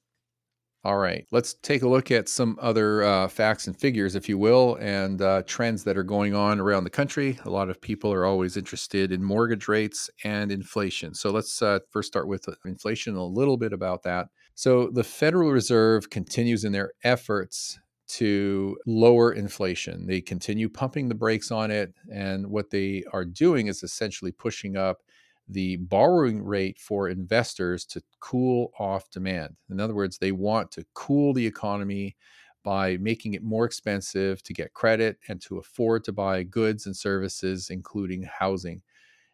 All 0.84 0.98
right, 0.98 1.26
let's 1.32 1.56
take 1.56 1.82
a 1.82 1.88
look 1.88 2.12
at 2.12 2.30
some 2.30 2.58
other 2.62 3.04
uh, 3.04 3.28
facts 3.28 3.68
and 3.68 3.78
figures, 3.78 4.16
if 4.16 4.30
you 4.30 4.38
will, 4.38 4.78
and 4.80 5.22
uh, 5.22 5.42
trends 5.46 5.84
that 5.84 5.98
are 5.98 6.04
going 6.04 6.34
on 6.34 6.62
around 6.62 6.86
the 6.86 6.90
country. 6.90 7.38
A 7.44 7.50
lot 7.50 7.70
of 7.70 7.82
people 7.82 8.14
are 8.14 8.26
always 8.26 8.56
interested 8.56 9.12
in 9.12 9.22
mortgage 9.22 9.68
rates 9.68 10.10
and 10.24 10.50
inflation. 10.50 11.14
So 11.14 11.32
let's 11.32 11.62
uh, 11.62 11.80
first 11.92 12.08
start 12.08 12.28
with 12.28 12.48
uh, 12.48 12.54
inflation, 12.64 13.16
a 13.16 13.26
little 13.26 13.58
bit 13.58 13.74
about 13.74 14.04
that. 14.04 14.28
So 14.58 14.90
the 14.90 15.04
Federal 15.04 15.52
Reserve 15.52 16.10
continues 16.10 16.64
in 16.66 16.72
their 16.72 16.94
efforts 17.04 17.80
to 18.08 18.76
lower 18.88 19.32
inflation. 19.32 20.08
They 20.08 20.20
continue 20.20 20.68
pumping 20.68 21.10
the 21.10 21.14
brakes 21.14 21.52
on 21.52 21.70
it. 21.70 21.94
And 22.12 22.48
what 22.48 22.72
they 22.72 23.04
are 23.14 23.24
doing 23.24 23.68
is 23.68 23.84
essentially 23.84 24.32
pushing 24.32 24.76
up 24.76 25.04
the 25.48 25.76
borrowing 25.76 26.42
rate 26.42 26.80
for 26.80 27.08
investors 27.08 27.86
to 27.86 28.02
cool 28.20 28.72
off 28.80 29.12
demand. 29.12 29.58
In 29.70 29.80
other 29.80 29.94
words, 29.94 30.18
they 30.18 30.32
want 30.32 30.72
to 30.72 30.86
cool 30.96 31.36
the 31.36 31.46
economy 31.46 32.16
by 32.64 32.98
making 32.98 33.36
it 33.36 33.44
more 33.44 33.64
expensive 33.64 34.42
to 34.42 34.54
get 34.54 34.74
credit 34.74 35.20
and 35.30 35.40
to 35.42 35.60
afford 35.60 36.04
to 36.06 36.12
buy 36.12 36.42
goods 36.42 36.88
and 36.88 36.98
services, 36.98 37.70
including 37.70 38.24
housing. 38.24 38.82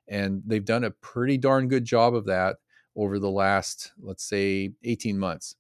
And 0.10 0.44
they've 0.46 0.66
done 0.66 0.84
a 0.84 0.92
pretty 0.92 1.38
darn 1.38 1.70
good 1.70 1.86
job 1.86 2.14
of 2.14 2.26
that 2.26 2.58
over 2.96 3.20
the 3.20 3.30
last, 3.30 3.92
let's 4.02 4.24
say, 4.24 4.72
18 4.84 5.18
months. 5.18 5.56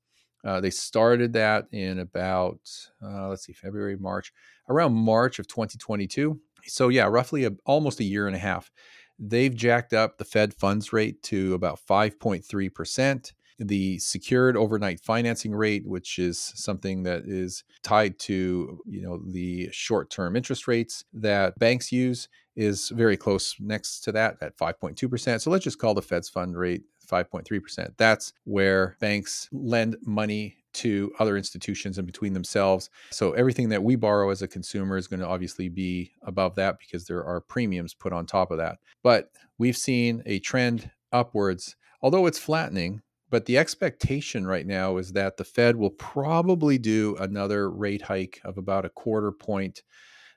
Uh, 0.45 0.59
they 0.59 0.69
started 0.69 1.33
that 1.33 1.67
in 1.71 1.99
about, 1.99 2.59
uh, 3.01 3.29
let's 3.29 3.45
see, 3.45 3.53
February, 3.53 3.95
March, 3.97 4.33
around 4.69 4.93
March 4.93 5.39
of 5.39 5.47
2022. 5.47 6.39
So, 6.65 6.89
yeah, 6.89 7.05
roughly 7.05 7.45
a, 7.45 7.51
almost 7.65 7.99
a 7.99 8.03
year 8.03 8.27
and 8.27 8.35
a 8.35 8.39
half. 8.39 8.69
They've 9.17 9.55
jacked 9.55 9.93
up 9.93 10.17
the 10.17 10.25
Fed 10.25 10.53
funds 10.53 10.91
rate 10.91 11.23
to 11.23 11.53
about 11.53 11.79
5.3%. 11.87 13.31
The 13.59 13.99
secured 13.99 14.57
overnight 14.57 14.99
financing 14.99 15.53
rate, 15.53 15.85
which 15.85 16.19
is 16.19 16.39
something 16.55 17.03
that 17.03 17.23
is 17.25 17.63
tied 17.83 18.19
to, 18.19 18.81
you 18.85 19.01
know, 19.01 19.21
the 19.25 19.69
short-term 19.71 20.35
interest 20.35 20.67
rates 20.67 21.05
that 21.13 21.57
banks 21.59 21.91
use, 21.91 22.27
is 22.55 22.89
very 22.89 23.15
close 23.15 23.55
next 23.59 24.01
to 24.01 24.11
that 24.11 24.37
at 24.41 24.57
5.2%. 24.57 25.41
So 25.41 25.51
let's 25.51 25.63
just 25.63 25.79
call 25.79 25.93
the 25.93 26.01
Fed's 26.01 26.29
fund 26.29 26.57
rate 26.57 26.83
5.3%. 27.13 27.93
That's 27.97 28.33
where 28.45 28.97
banks 28.99 29.49
lend 29.51 29.97
money 30.01 30.57
to 30.73 31.11
other 31.19 31.37
institutions 31.37 31.97
and 31.97 32.07
between 32.07 32.33
themselves. 32.33 32.89
So 33.11 33.33
everything 33.33 33.69
that 33.69 33.83
we 33.83 33.95
borrow 33.95 34.29
as 34.31 34.41
a 34.41 34.47
consumer 34.47 34.97
is 34.97 35.07
going 35.07 35.19
to 35.19 35.27
obviously 35.27 35.69
be 35.69 36.11
above 36.23 36.55
that 36.55 36.79
because 36.79 37.05
there 37.05 37.23
are 37.23 37.41
premiums 37.41 37.93
put 37.93 38.13
on 38.13 38.25
top 38.25 38.49
of 38.51 38.57
that. 38.57 38.79
But 39.03 39.29
we've 39.57 39.77
seen 39.77 40.23
a 40.25 40.39
trend 40.39 40.89
upwards, 41.11 41.75
although 42.01 42.25
it's 42.25 42.39
flattening. 42.39 43.01
But 43.29 43.45
the 43.45 43.57
expectation 43.57 44.45
right 44.45 44.65
now 44.65 44.97
is 44.97 45.13
that 45.13 45.37
the 45.37 45.43
Fed 45.43 45.75
will 45.75 45.89
probably 45.91 46.77
do 46.77 47.15
another 47.19 47.69
rate 47.69 48.03
hike 48.03 48.39
of 48.43 48.57
about 48.57 48.85
a 48.85 48.89
quarter 48.89 49.31
point 49.31 49.81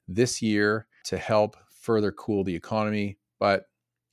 this 0.09 0.41
year 0.41 0.87
to 1.05 1.19
help 1.19 1.57
further 1.69 2.11
cool 2.13 2.43
the 2.43 2.55
economy. 2.55 3.19
But 3.39 3.65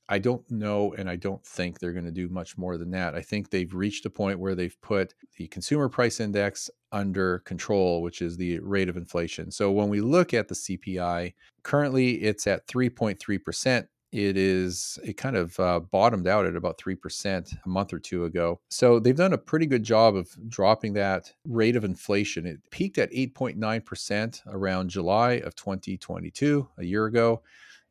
I 0.08 0.18
don't 0.18 0.48
know, 0.50 0.92
and 0.94 1.08
I 1.08 1.16
don't 1.16 1.44
think 1.44 1.78
they're 1.78 1.92
going 1.92 2.04
to 2.04 2.10
do 2.10 2.28
much 2.28 2.58
more 2.58 2.76
than 2.76 2.90
that. 2.90 3.14
I 3.14 3.22
think 3.22 3.48
they've 3.48 3.72
reached 3.72 4.04
a 4.04 4.10
point 4.10 4.38
where 4.38 4.54
they've 4.54 4.78
put 4.82 5.14
the 5.38 5.46
consumer 5.48 5.88
price 5.88 6.20
index 6.20 6.70
under 6.92 7.38
control, 7.40 8.02
which 8.02 8.20
is 8.20 8.36
the 8.36 8.58
rate 8.60 8.88
of 8.90 8.98
inflation. 8.98 9.50
So 9.50 9.70
when 9.70 9.88
we 9.88 10.02
look 10.02 10.34
at 10.34 10.48
the 10.48 10.54
CPI, 10.54 11.32
currently 11.62 12.22
it's 12.22 12.46
at 12.46 12.66
3.3%. 12.66 13.86
It 14.12 14.36
is, 14.36 14.98
it 15.02 15.16
kind 15.16 15.36
of 15.36 15.58
uh, 15.58 15.80
bottomed 15.80 16.28
out 16.28 16.46
at 16.46 16.54
about 16.54 16.78
3% 16.78 17.52
a 17.64 17.68
month 17.68 17.92
or 17.92 17.98
two 17.98 18.26
ago. 18.26 18.60
So 18.70 19.00
they've 19.00 19.16
done 19.16 19.32
a 19.32 19.38
pretty 19.38 19.66
good 19.66 19.82
job 19.82 20.14
of 20.14 20.28
dropping 20.48 20.92
that 20.92 21.32
rate 21.48 21.74
of 21.74 21.82
inflation. 21.82 22.46
It 22.46 22.60
peaked 22.70 22.98
at 22.98 23.10
8.9% 23.10 24.40
around 24.46 24.90
July 24.90 25.32
of 25.38 25.56
2022, 25.56 26.68
a 26.78 26.84
year 26.84 27.06
ago 27.06 27.42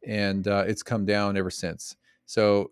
and 0.05 0.47
uh, 0.47 0.65
it's 0.67 0.83
come 0.83 1.05
down 1.05 1.37
ever 1.37 1.49
since. 1.49 1.95
So 2.33 2.71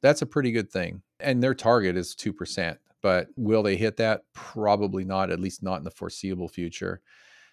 that's 0.00 0.22
a 0.22 0.26
pretty 0.26 0.50
good 0.50 0.70
thing. 0.70 1.02
And 1.20 1.42
their 1.42 1.54
target 1.54 1.94
is 1.94 2.14
2%. 2.14 2.78
But 3.02 3.28
will 3.36 3.62
they 3.62 3.76
hit 3.76 3.98
that? 3.98 4.22
Probably 4.32 5.04
not, 5.04 5.30
at 5.30 5.40
least 5.40 5.62
not 5.62 5.76
in 5.76 5.84
the 5.84 5.90
foreseeable 5.90 6.48
future. 6.48 7.02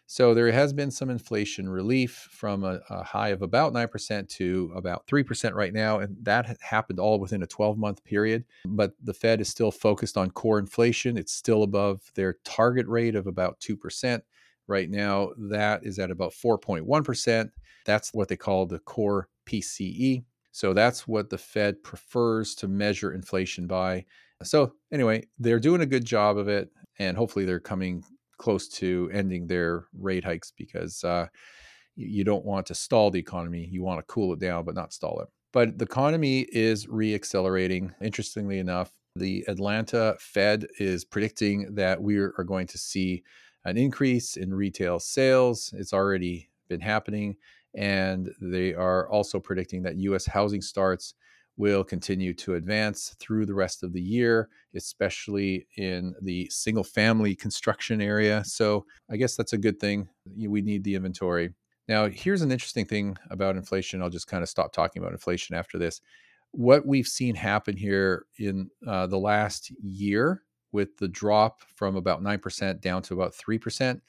So 0.07 0.33
there 0.33 0.49
has 0.49 0.71
been 0.71 0.91
some 0.91 1.09
inflation 1.09 1.67
relief 1.67 2.29
from 2.31 2.63
a, 2.63 2.79
a 2.89 3.03
high 3.03 3.29
of 3.29 3.41
about 3.41 3.73
9% 3.73 4.29
to 4.29 4.71
about 4.73 5.05
3% 5.07 5.53
right 5.53 5.73
now. 5.73 5.99
And 5.99 6.15
that 6.23 6.57
happened 6.61 7.01
all 7.01 7.19
within 7.19 7.43
a 7.43 7.47
12 7.47 7.77
month 7.77 8.01
period. 8.05 8.45
But 8.65 8.93
the 9.03 9.13
Fed 9.13 9.41
is 9.41 9.49
still 9.49 9.71
focused 9.71 10.15
on 10.15 10.31
core 10.31 10.57
inflation. 10.57 11.17
It's 11.17 11.33
still 11.33 11.63
above 11.63 11.99
their 12.15 12.37
target 12.45 12.87
rate 12.87 13.15
of 13.15 13.27
about 13.27 13.59
2%. 13.59 14.21
Right 14.67 14.89
now, 14.89 15.31
that 15.37 15.85
is 15.85 15.99
at 15.99 16.11
about 16.11 16.31
4.1%. 16.31 17.51
That's 17.85 18.13
what 18.13 18.29
they 18.29 18.37
call 18.37 18.65
the 18.65 18.79
core 18.79 19.27
PCE. 19.45 20.23
So 20.51 20.73
that's 20.73 21.07
what 21.07 21.29
the 21.29 21.37
Fed 21.37 21.81
prefers 21.83 22.55
to 22.55 22.67
measure 22.67 23.13
inflation 23.13 23.67
by. 23.67 24.05
So, 24.43 24.73
anyway, 24.91 25.27
they're 25.39 25.59
doing 25.59 25.81
a 25.81 25.85
good 25.85 26.05
job 26.05 26.37
of 26.37 26.47
it, 26.47 26.69
and 26.99 27.15
hopefully 27.15 27.45
they're 27.45 27.59
coming 27.59 28.03
close 28.37 28.67
to 28.67 29.09
ending 29.13 29.47
their 29.47 29.85
rate 29.97 30.23
hikes 30.23 30.51
because 30.57 31.03
uh, 31.03 31.27
you 31.95 32.23
don't 32.23 32.45
want 32.45 32.65
to 32.67 32.75
stall 32.75 33.11
the 33.11 33.19
economy. 33.19 33.67
You 33.71 33.83
want 33.83 33.99
to 33.99 34.13
cool 34.13 34.33
it 34.33 34.39
down, 34.39 34.65
but 34.65 34.75
not 34.75 34.93
stall 34.93 35.21
it. 35.21 35.27
But 35.53 35.77
the 35.77 35.85
economy 35.85 36.47
is 36.51 36.87
reaccelerating. 36.87 37.93
Interestingly 38.01 38.59
enough, 38.59 38.91
the 39.15 39.43
Atlanta 39.47 40.15
Fed 40.19 40.67
is 40.79 41.05
predicting 41.05 41.75
that 41.75 42.01
we 42.01 42.17
are 42.17 42.45
going 42.45 42.67
to 42.67 42.77
see 42.77 43.23
an 43.65 43.77
increase 43.77 44.37
in 44.37 44.53
retail 44.53 44.99
sales. 44.99 45.73
It's 45.77 45.93
already 45.93 46.49
been 46.69 46.79
happening. 46.79 47.35
And 47.75 48.29
they 48.41 48.73
are 48.73 49.09
also 49.09 49.39
predicting 49.39 49.83
that 49.83 49.97
US 49.97 50.25
housing 50.25 50.61
starts 50.61 51.13
will 51.57 51.83
continue 51.83 52.33
to 52.33 52.55
advance 52.55 53.15
through 53.19 53.45
the 53.45 53.53
rest 53.53 53.83
of 53.83 53.93
the 53.93 54.01
year, 54.01 54.49
especially 54.75 55.67
in 55.77 56.15
the 56.21 56.49
single 56.49 56.83
family 56.83 57.35
construction 57.35 58.01
area. 58.01 58.43
So 58.45 58.85
I 59.09 59.17
guess 59.17 59.35
that's 59.35 59.53
a 59.53 59.57
good 59.57 59.79
thing. 59.79 60.07
We 60.37 60.61
need 60.61 60.83
the 60.83 60.95
inventory. 60.95 61.53
Now, 61.87 62.07
here's 62.07 62.41
an 62.41 62.51
interesting 62.51 62.85
thing 62.85 63.17
about 63.29 63.57
inflation. 63.57 64.01
I'll 64.01 64.09
just 64.09 64.27
kind 64.27 64.43
of 64.43 64.49
stop 64.49 64.71
talking 64.71 65.01
about 65.01 65.11
inflation 65.11 65.55
after 65.55 65.77
this. 65.77 66.01
What 66.51 66.85
we've 66.85 67.07
seen 67.07 67.35
happen 67.35 67.75
here 67.75 68.25
in 68.39 68.69
uh, 68.87 69.07
the 69.07 69.19
last 69.19 69.71
year 69.81 70.43
with 70.71 70.97
the 70.97 71.07
drop 71.07 71.61
from 71.75 71.95
about 71.95 72.23
9% 72.23 72.81
down 72.81 73.01
to 73.03 73.13
about 73.13 73.33
3%, 73.33 73.99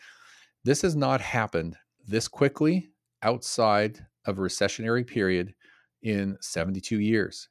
this 0.64 0.82
has 0.82 0.94
not 0.94 1.20
happened 1.20 1.76
this 2.06 2.28
quickly 2.28 2.91
outside 3.22 4.06
of 4.26 4.38
a 4.38 4.42
recessionary 4.42 5.06
period 5.06 5.54
in 6.02 6.36
72 6.40 7.00
years. 7.00 7.48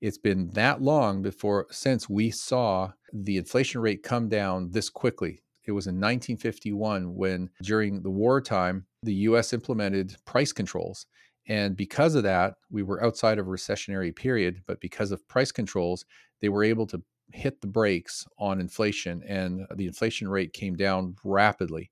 It's 0.00 0.18
been 0.18 0.48
that 0.54 0.80
long 0.80 1.22
before 1.22 1.66
since 1.70 2.08
we 2.08 2.30
saw 2.30 2.92
the 3.12 3.36
inflation 3.36 3.80
rate 3.80 4.02
come 4.02 4.28
down 4.28 4.70
this 4.70 4.88
quickly. 4.88 5.42
It 5.66 5.72
was 5.72 5.86
in 5.86 5.96
1951 5.96 7.14
when, 7.14 7.50
during 7.62 8.02
the 8.02 8.10
wartime, 8.10 8.86
the 9.02 9.14
US 9.14 9.52
implemented 9.52 10.16
price 10.24 10.52
controls. 10.52 11.06
And 11.46 11.76
because 11.76 12.14
of 12.14 12.22
that, 12.22 12.54
we 12.70 12.82
were 12.82 13.04
outside 13.04 13.38
of 13.38 13.46
a 13.46 13.50
recessionary 13.50 14.14
period. 14.14 14.62
But 14.66 14.80
because 14.80 15.10
of 15.10 15.26
price 15.28 15.52
controls, 15.52 16.04
they 16.40 16.48
were 16.48 16.64
able 16.64 16.86
to 16.88 17.02
hit 17.32 17.60
the 17.60 17.66
brakes 17.66 18.26
on 18.38 18.60
inflation, 18.60 19.22
and 19.26 19.66
the 19.74 19.86
inflation 19.86 20.28
rate 20.28 20.52
came 20.52 20.76
down 20.76 21.16
rapidly. 21.24 21.90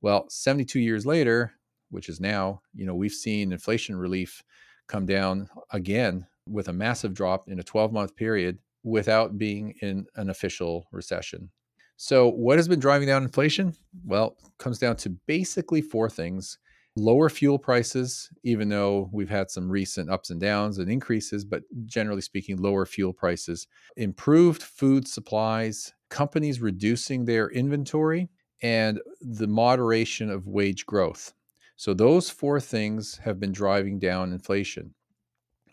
Well, 0.00 0.26
72 0.28 0.80
years 0.80 1.06
later, 1.06 1.52
which 1.92 2.08
is 2.08 2.20
now, 2.20 2.60
you 2.74 2.86
know, 2.86 2.94
we've 2.94 3.12
seen 3.12 3.52
inflation 3.52 3.96
relief 3.96 4.42
come 4.88 5.06
down 5.06 5.48
again 5.70 6.26
with 6.48 6.68
a 6.68 6.72
massive 6.72 7.14
drop 7.14 7.48
in 7.48 7.58
a 7.58 7.62
12 7.62 7.92
month 7.92 8.16
period 8.16 8.58
without 8.82 9.38
being 9.38 9.74
in 9.80 10.06
an 10.16 10.30
official 10.30 10.86
recession. 10.90 11.50
So, 11.96 12.28
what 12.28 12.58
has 12.58 12.66
been 12.66 12.80
driving 12.80 13.06
down 13.06 13.22
inflation? 13.22 13.74
Well, 14.04 14.36
comes 14.58 14.78
down 14.78 14.96
to 14.96 15.10
basically 15.10 15.80
four 15.80 16.10
things 16.10 16.58
lower 16.96 17.28
fuel 17.28 17.58
prices, 17.58 18.28
even 18.42 18.68
though 18.68 19.08
we've 19.12 19.30
had 19.30 19.50
some 19.50 19.70
recent 19.70 20.10
ups 20.10 20.30
and 20.30 20.40
downs 20.40 20.78
and 20.78 20.90
increases, 20.90 21.44
but 21.44 21.62
generally 21.86 22.20
speaking, 22.20 22.58
lower 22.58 22.84
fuel 22.84 23.12
prices, 23.12 23.66
improved 23.96 24.62
food 24.62 25.08
supplies, 25.08 25.94
companies 26.10 26.60
reducing 26.60 27.24
their 27.24 27.48
inventory, 27.50 28.28
and 28.62 29.00
the 29.20 29.46
moderation 29.46 30.30
of 30.30 30.46
wage 30.46 30.86
growth. 30.86 31.32
So 31.76 31.94
those 31.94 32.30
four 32.30 32.60
things 32.60 33.18
have 33.24 33.40
been 33.40 33.52
driving 33.52 33.98
down 33.98 34.32
inflation. 34.32 34.94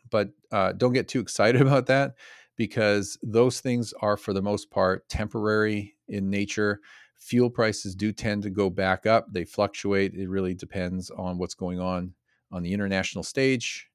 But 0.10 0.30
uh, 0.52 0.74
don't 0.74 0.94
get 0.94 1.08
too 1.08 1.20
excited 1.20 1.62
about 1.62 1.88
that 1.88 2.16
because 2.56 3.18
those 3.24 3.62
things 3.62 3.94
are, 4.02 4.18
for 4.18 4.34
the 4.34 4.42
most 4.42 4.70
part, 4.70 5.08
temporary 5.10 5.96
in 6.08 6.30
nature. 6.30 6.82
Fuel 7.18 7.50
prices 7.50 7.96
do 7.96 8.12
tend 8.12 8.44
to 8.44 8.50
go 8.50 8.70
back 8.70 9.06
up. 9.06 9.28
They 9.32 9.44
fluctuate. 9.44 10.14
It 10.14 10.30
really 10.30 10.54
depends 10.54 11.10
on 11.12 11.38
what's 11.38 11.54
going 11.54 11.80
on 11.80 12.14
on 12.52 12.64
the 12.64 12.74
international 12.74 13.24
stage 13.24 13.88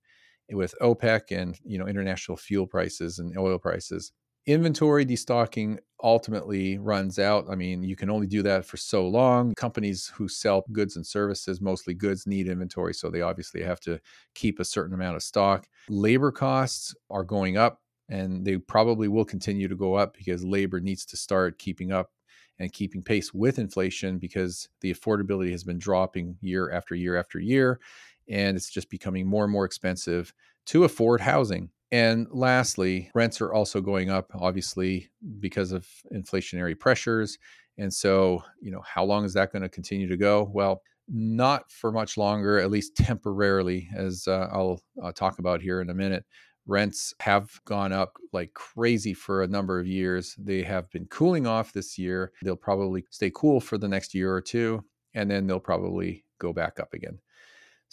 with 0.51 0.75
OPEC 0.81 1.31
and 1.31 1.59
you 1.65 1.79
know 1.79 1.87
international 1.87 2.37
fuel 2.37 2.67
prices 2.67 3.19
and 3.19 3.37
oil 3.37 3.59
prices. 3.59 4.13
Inventory 4.47 5.07
destocking 5.07 5.79
ultimately 6.03 6.77
runs 6.77 7.19
out. 7.19 7.47
I 7.51 7.55
mean, 7.55 7.83
you 7.83 7.97
can 7.97 8.11
only 8.11 8.27
do 8.27 8.43
that 8.43 8.67
for 8.67 8.77
so 8.77 9.09
long. 9.09 9.55
Companies 9.55 10.13
who 10.15 10.29
sell 10.29 10.65
goods 10.71 10.97
and 10.97 11.07
services, 11.07 11.63
mostly 11.63 11.95
goods, 11.95 12.27
need 12.27 12.47
inventory, 12.47 12.93
so 12.93 13.09
they 13.09 13.23
obviously 13.23 13.63
have 13.63 13.81
to 13.81 13.99
keep 14.35 14.61
a 14.61 14.65
certain 14.65 14.95
amount 14.95 15.17
of 15.17 15.23
stock. 15.23 15.67
Labor 15.89 16.31
costs 16.31 16.95
are 17.09 17.25
going 17.25 17.57
up 17.57 17.81
and 18.11 18.45
they 18.45 18.59
probably 18.59 19.09
will 19.09 19.25
continue 19.25 19.67
to 19.67 19.77
go 19.77 19.95
up 19.95 20.15
because 20.15 20.45
labor 20.45 20.79
needs 20.79 21.07
to 21.07 21.17
start 21.17 21.59
keeping 21.59 21.91
up 21.91 22.11
and 22.59 22.73
keeping 22.73 23.03
pace 23.03 23.33
with 23.33 23.59
inflation 23.59 24.19
because 24.19 24.69
the 24.83 24.93
affordability 24.93 25.51
has 25.51 25.65
been 25.65 25.79
dropping 25.79 26.37
year 26.43 26.71
after 26.71 26.95
year 26.95 27.17
after 27.17 27.41
year 27.41 27.81
and 28.29 28.57
it's 28.57 28.71
just 28.71 28.91
becoming 28.91 29.27
more 29.27 29.45
and 29.45 29.53
more 29.53 29.65
expensive 29.65 30.33
to 30.67 30.85
afford 30.85 31.21
housing. 31.21 31.71
And 31.95 32.27
lastly, 32.33 33.09
rents 33.15 33.41
are 33.41 33.55
also 33.55 33.81
going 33.81 34.11
up, 34.11 34.33
obviously, 34.35 35.11
because 35.39 35.71
of 35.71 35.87
inflationary 36.13 36.77
pressures. 36.77 37.39
And 37.79 37.95
so, 37.95 38.43
you 38.61 38.73
know, 38.73 38.83
how 38.85 39.05
long 39.05 39.25
is 39.25 39.33
that 39.35 39.53
going 39.53 39.63
to 39.63 39.69
continue 39.69 40.09
to 40.09 40.17
go? 40.17 40.51
Well, 40.53 40.83
not 41.07 41.71
for 41.71 41.93
much 41.93 42.17
longer, 42.17 42.59
at 42.59 42.73
least 42.73 42.97
temporarily, 42.97 43.89
as 43.97 44.27
uh, 44.27 44.49
I'll 44.53 44.81
uh, 45.01 45.13
talk 45.13 45.39
about 45.39 45.63
here 45.63 45.81
in 45.81 45.89
a 45.89 45.95
minute. 45.95 46.25
Rents 46.67 47.15
have 47.21 47.49
gone 47.65 47.93
up 47.93 48.15
like 48.33 48.53
crazy 48.55 49.15
for 49.15 49.45
a 49.45 49.49
number 49.49 49.79
of 49.79 49.87
years. 49.87 50.35
They 50.37 50.65
have 50.65 50.91
been 50.91 51.07
cooling 51.07 51.47
off 51.47 51.73
this 51.73 51.97
year. 51.97 52.33
They'll 52.43 52.57
probably 52.57 53.05
stay 53.11 53.31
cool 53.33 53.61
for 53.61 53.79
the 53.79 53.87
next 53.87 54.15
year 54.15 54.35
or 54.35 54.41
two, 54.41 54.85
and 55.15 55.31
then 55.31 55.47
they'll 55.47 55.61
probably 55.61 56.25
go 56.41 56.53
back 56.53 56.81
up 56.81 56.93
again. 56.93 57.21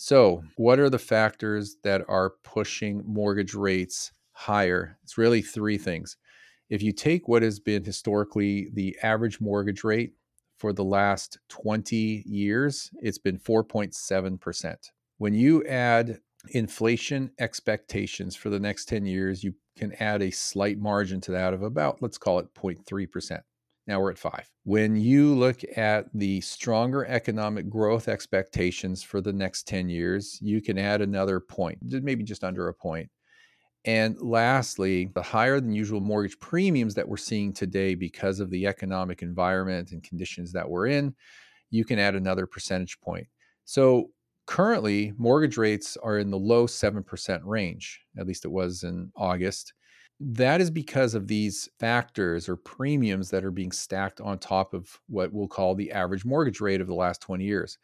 So, 0.04 0.44
what 0.56 0.80
are 0.80 0.90
the 0.90 0.98
factors 0.98 1.76
that 1.84 2.02
are 2.08 2.32
pushing 2.44 3.04
mortgage 3.06 3.54
rates 3.54 4.12
higher? 4.32 4.98
It's 5.04 5.16
really 5.16 5.44
three 5.44 5.78
things. 5.78 6.18
If 6.72 6.82
you 6.82 6.92
take 6.92 7.28
what 7.28 7.44
has 7.44 7.60
been 7.60 7.84
historically 7.84 8.72
the 8.74 8.98
average 9.04 9.40
mortgage 9.40 9.84
rate 9.84 10.14
for 10.58 10.74
the 10.74 10.84
last 10.84 11.38
20 11.50 12.24
years, 12.26 12.90
it's 13.04 13.20
been 13.20 13.38
4.7%. 13.38 14.76
When 15.20 15.36
you 15.36 15.64
add 15.66 16.20
inflation 16.50 17.30
expectations 17.38 18.36
for 18.36 18.50
the 18.50 18.60
next 18.60 18.86
10 18.86 19.06
years, 19.06 19.44
you 19.44 19.54
can 19.78 19.94
add 20.00 20.24
a 20.24 20.32
slight 20.32 20.80
margin 20.80 21.22
to 21.22 21.32
that 21.34 21.54
of 21.54 21.62
about, 21.62 22.02
let's 22.02 22.18
call 22.18 22.40
it 22.40 22.52
0.3%. 22.56 23.42
Now 23.92 24.00
we're 24.00 24.12
at 24.12 24.18
five. 24.18 24.50
When 24.64 24.96
you 24.96 25.36
look 25.36 25.64
at 25.76 26.06
the 26.14 26.40
stronger 26.40 27.06
economic 27.08 27.68
growth 27.68 28.08
expectations 28.08 29.04
for 29.04 29.20
the 29.20 29.34
next 29.34 29.68
10 29.68 29.90
years, 29.90 30.40
you 30.42 30.62
can 30.62 30.78
add 30.78 31.02
another 31.02 31.42
point, 31.42 31.80
maybe 31.82 32.24
just 32.24 32.46
under 32.46 32.70
a 32.70 32.74
point. 32.74 33.10
And 33.84 34.16
lastly, 34.22 35.12
the 35.14 35.22
higher 35.22 35.60
than 35.60 35.74
usual 35.74 36.00
mortgage 36.00 36.40
premiums 36.40 36.94
that 36.96 37.06
we're 37.06 37.18
seeing 37.18 37.52
today 37.52 37.94
because 37.94 38.40
of 38.40 38.50
the 38.50 38.66
economic 38.66 39.24
environment 39.24 39.92
and 39.92 40.02
conditions 40.02 40.54
that 40.54 40.70
we're 40.70 40.88
in, 40.88 41.14
you 41.70 41.84
can 41.84 42.00
add 42.00 42.16
another 42.16 42.48
percentage 42.48 42.98
point. 43.02 43.28
So 43.66 44.12
currently, 44.48 45.12
mortgage 45.18 45.58
rates 45.58 45.98
are 46.02 46.18
in 46.18 46.32
the 46.32 46.40
low 46.40 46.66
7% 46.66 47.42
range, 47.44 48.00
at 48.18 48.26
least 48.26 48.46
it 48.46 48.52
was 48.52 48.84
in 48.84 49.12
August. 49.18 49.74
That 50.24 50.62
is 50.62 50.70
because 50.70 51.16
of 51.16 51.28
these 51.28 51.68
factors 51.80 52.48
or 52.48 52.56
premiums 52.56 53.32
that 53.32 53.44
are 53.44 53.50
being 53.50 53.72
stacked 53.72 54.22
on 54.22 54.38
top 54.38 54.76
of 54.76 55.00
what 55.08 55.34
we'll 55.34 55.48
call 55.48 55.74
the 55.74 55.92
average 55.92 56.26
mortgage 56.26 56.62
rate 56.62 56.80
of 56.80 56.86
the 56.86 56.94
last 56.94 57.22
20 57.22 57.44
years. 57.44 57.80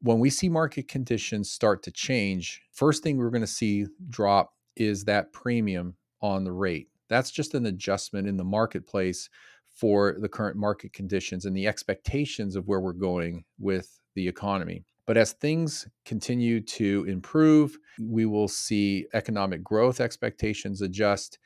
When 0.00 0.18
we 0.18 0.30
see 0.30 0.48
market 0.48 0.88
conditions 0.88 1.50
start 1.50 1.82
to 1.82 1.90
change, 1.90 2.62
first 2.72 3.02
thing 3.02 3.18
we're 3.18 3.28
going 3.28 3.42
to 3.42 3.46
see 3.46 3.84
drop 4.08 4.54
is 4.76 5.04
that 5.04 5.34
premium 5.34 5.94
on 6.22 6.44
the 6.44 6.52
rate. 6.52 6.88
That's 7.08 7.30
just 7.30 7.52
an 7.52 7.66
adjustment 7.66 8.26
in 8.26 8.38
the 8.38 8.44
marketplace 8.44 9.28
for 9.66 10.16
the 10.18 10.28
current 10.28 10.56
market 10.56 10.94
conditions 10.94 11.44
and 11.44 11.54
the 11.54 11.66
expectations 11.66 12.56
of 12.56 12.66
where 12.66 12.80
we're 12.80 12.92
going 12.94 13.44
with 13.58 14.00
the 14.14 14.26
economy. 14.26 14.84
But 15.06 15.16
as 15.16 15.32
things 15.32 15.86
continue 16.04 16.60
to 16.60 17.06
improve, 17.08 17.78
we 17.98 18.26
will 18.26 18.48
see 18.48 19.06
economic 19.14 19.62
growth 19.62 20.00
expectations 20.00 20.82
adjust 20.82 21.38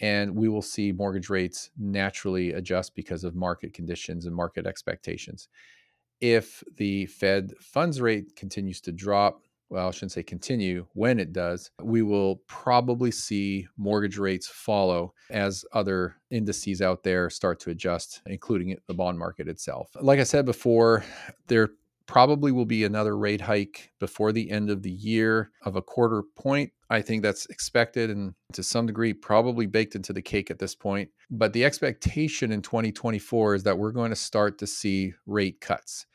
and 0.00 0.34
we 0.34 0.48
will 0.48 0.62
see 0.62 0.92
mortgage 0.92 1.28
rates 1.28 1.70
naturally 1.78 2.52
adjust 2.52 2.94
because 2.94 3.24
of 3.24 3.34
market 3.34 3.74
conditions 3.74 4.26
and 4.26 4.34
market 4.34 4.66
expectations. 4.66 5.48
If 6.20 6.62
the 6.76 7.06
Fed 7.06 7.52
funds 7.60 8.00
rate 8.00 8.36
continues 8.36 8.80
to 8.82 8.92
drop, 8.92 9.42
well, 9.70 9.88
I 9.88 9.90
shouldn't 9.92 10.12
say 10.12 10.24
continue, 10.24 10.86
when 10.94 11.20
it 11.20 11.32
does, 11.32 11.70
we 11.80 12.02
will 12.02 12.42
probably 12.48 13.12
see 13.12 13.68
mortgage 13.76 14.18
rates 14.18 14.48
follow 14.48 15.14
as 15.30 15.64
other 15.72 16.16
indices 16.30 16.82
out 16.82 17.04
there 17.04 17.30
start 17.30 17.60
to 17.60 17.70
adjust, 17.70 18.20
including 18.26 18.76
the 18.88 18.94
bond 18.94 19.18
market 19.18 19.48
itself. 19.48 19.90
Like 20.00 20.18
I 20.18 20.24
said 20.24 20.44
before, 20.44 21.04
there 21.46 21.70
probably 22.06 22.52
will 22.52 22.66
be 22.66 22.84
another 22.84 23.16
rate 23.16 23.40
hike 23.40 23.92
before 24.00 24.32
the 24.32 24.50
end 24.50 24.70
of 24.70 24.82
the 24.82 24.90
year 24.90 25.50
of 25.64 25.76
a 25.76 25.82
quarter 25.82 26.22
point. 26.36 26.72
I 26.88 27.02
think 27.02 27.22
that's 27.22 27.46
expected 27.46 28.10
and 28.10 28.34
to 28.52 28.62
some 28.62 28.86
degree 28.86 29.12
probably 29.12 29.66
baked 29.66 29.94
into 29.94 30.12
the 30.12 30.22
cake 30.22 30.50
at 30.50 30.58
this 30.58 30.74
point. 30.74 31.10
But 31.30 31.52
the 31.52 31.64
expectation 31.64 32.50
in 32.50 32.62
2024 32.62 33.54
is 33.54 33.62
that 33.62 33.78
we're 33.78 33.92
going 33.92 34.10
to 34.10 34.16
start 34.16 34.58
to 34.58 34.66
see 34.66 35.14
rate 35.26 35.60
cuts. 35.60 36.06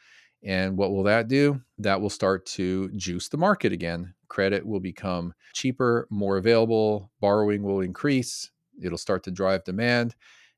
And 0.44 0.78
what 0.78 0.92
will 0.92 1.04
that 1.04 1.28
do? 1.28 1.62
That 1.78 2.02
will 2.02 2.10
start 2.10 2.46
to 2.48 2.90
juice 2.92 3.30
the 3.30 3.38
market 3.38 3.72
again. 3.72 4.14
Credit 4.28 4.66
will 4.66 4.80
become 4.80 5.34
cheaper, 5.54 6.08
more 6.10 6.38
available, 6.38 7.10
borrowing 7.22 7.64
will 7.64 7.80
increase, 7.80 8.52
it'll 8.82 8.98
start 8.98 9.24
to 9.24 9.32
drive 9.32 9.64
demand 9.64 10.16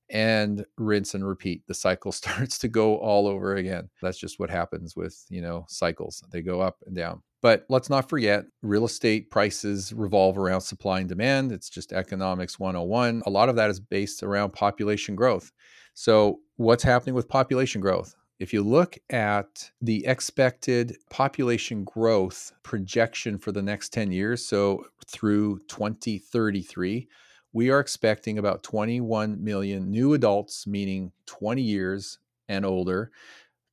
and 0.10 0.66
rinse 0.78 1.14
and 1.14 1.28
repeat 1.28 1.66
the 1.68 1.74
cycle 1.74 2.12
starts 2.12 2.58
to 2.60 2.68
go 2.68 2.98
all 2.98 3.28
over 3.28 3.56
again. 3.56 3.90
That's 4.02 4.18
just 4.18 4.40
what 4.40 4.50
happens 4.50 4.96
with 4.96 5.26
you 5.30 5.42
know 5.42 5.66
cycles. 5.68 6.24
They 6.32 6.42
go 6.42 6.62
up 6.62 6.78
and 6.86 6.96
down. 6.96 7.22
But 7.42 7.66
let's 7.70 7.90
not 7.90 8.10
forget 8.10 8.46
real 8.64 8.86
estate 8.86 9.30
prices 9.30 9.94
revolve 9.94 10.38
around 10.38 10.62
supply 10.62 11.00
and 11.00 11.08
demand. 11.08 11.52
It's 11.52 11.70
just 11.70 11.94
economics 11.94 12.58
101 12.60 13.22
a 13.26 13.30
lot 13.30 13.50
of 13.50 13.56
that 13.56 13.70
is 13.70 13.80
based 13.80 14.24
around 14.24 14.54
population 14.54 15.16
growth. 15.16 15.52
So 15.94 16.40
what's 16.58 16.84
happening 16.84 17.16
with 17.16 17.28
population 17.28 17.82
growth? 17.82 18.16
If 18.40 18.54
you 18.54 18.62
look 18.64 18.98
at 19.10 19.72
the 19.82 20.06
expected 20.06 20.96
population 21.10 21.84
growth 21.84 22.52
projection 22.64 23.38
for 23.40 23.52
the 23.52 23.64
next 23.64 23.94
10 23.94 24.12
years 24.12 24.46
so 24.46 24.86
through 25.08 25.60
2033 25.68 27.08
we 27.54 27.70
are 27.70 27.80
expecting 27.80 28.38
about 28.38 28.64
21 28.64 29.44
million 29.44 29.90
new 29.90 30.14
adults, 30.14 30.68
meaning 30.68 31.12
20 31.26 31.62
years 31.62 32.20
and 32.50 32.66
older, 32.66 33.12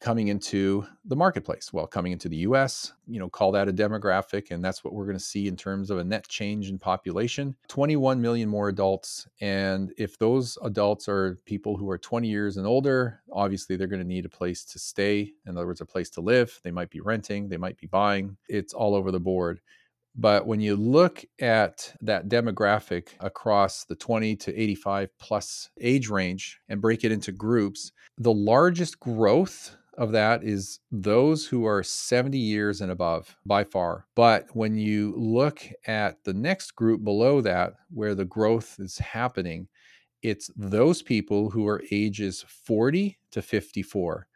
coming 0.01 0.29
into 0.29 0.87
the 1.07 1.17
marketplace. 1.17 1.73
Well, 1.73 1.87
coming 1.87 2.13
into 2.13 2.29
the 2.29 2.37
US, 2.49 2.93
you 3.07 3.19
know, 3.19 3.31
call 3.31 3.53
that 3.53 3.69
a 3.69 3.73
demographic. 3.73 4.51
And 4.51 4.63
that's 4.63 4.85
what 4.85 4.93
we're 4.93 5.07
going 5.07 5.17
to 5.17 5.25
see 5.25 5.49
in 5.49 5.57
terms 5.57 5.91
of 5.91 5.97
a 5.97 6.05
net 6.05 6.29
change 6.29 6.69
in 6.69 6.79
population 6.79 7.57
21 7.69 8.21
million 8.21 8.49
more 8.49 8.69
adults. 8.69 9.27
And 9.41 9.95
if 9.97 10.19
those 10.19 10.59
adults 10.63 11.09
are 11.09 11.39
people 11.47 11.77
who 11.77 11.89
are 11.89 11.97
20 11.97 12.29
years 12.29 12.59
and 12.59 12.67
older, 12.67 13.23
obviously 13.33 13.77
they're 13.77 13.87
going 13.87 14.03
to 14.03 14.07
need 14.07 14.27
a 14.27 14.29
place 14.29 14.63
to 14.67 14.79
stay. 14.79 15.33
In 15.47 15.57
other 15.57 15.67
words, 15.67 15.81
a 15.81 15.87
place 15.87 16.11
to 16.11 16.21
live. 16.21 16.61
They 16.63 16.71
might 16.71 16.91
be 16.91 17.01
renting, 17.01 17.49
they 17.49 17.57
might 17.57 17.79
be 17.79 17.87
buying. 17.87 18.37
It's 18.47 18.75
all 18.75 18.95
over 18.95 19.11
the 19.11 19.21
board. 19.21 19.61
But 20.17 20.47
when 20.47 20.61
you 20.61 20.77
look 20.77 21.25
at 21.41 21.93
that 22.01 22.29
demographic 22.29 23.09
across 23.21 23.85
the 23.85 23.97
20 23.97 24.37
to 24.37 24.61
85 24.61 25.19
plus 25.19 25.71
age 25.81 26.09
range 26.09 26.61
and 26.69 26.81
break 26.81 27.05
it 27.05 27.11
into 27.11 27.33
groups, 27.33 27.91
the 28.17 28.33
largest 28.33 29.01
growth 29.01 29.77
of 29.99 30.13
that 30.13 30.45
is 30.45 30.81
those 30.91 31.47
who 31.47 31.67
are 31.67 31.83
70 31.83 32.39
years 32.39 32.81
and 32.81 32.93
above 32.93 33.37
by 33.45 33.65
far. 33.65 34.07
But 34.15 34.47
when 34.53 34.77
you 34.77 35.15
look 35.17 35.63
at 35.87 36.23
the 36.25 36.35
next 36.35 36.73
group 36.73 37.03
below 37.03 37.41
that, 37.41 37.75
where 37.93 38.15
the 38.15 38.25
growth 38.25 38.77
is 38.79 38.99
happening, 38.99 39.69
it's 40.23 40.51
those 40.57 41.03
people 41.03 41.51
who 41.51 41.67
are 41.67 41.83
ages 41.91 42.45
40 42.49 43.19
to 43.33 43.43
54. 43.43 44.27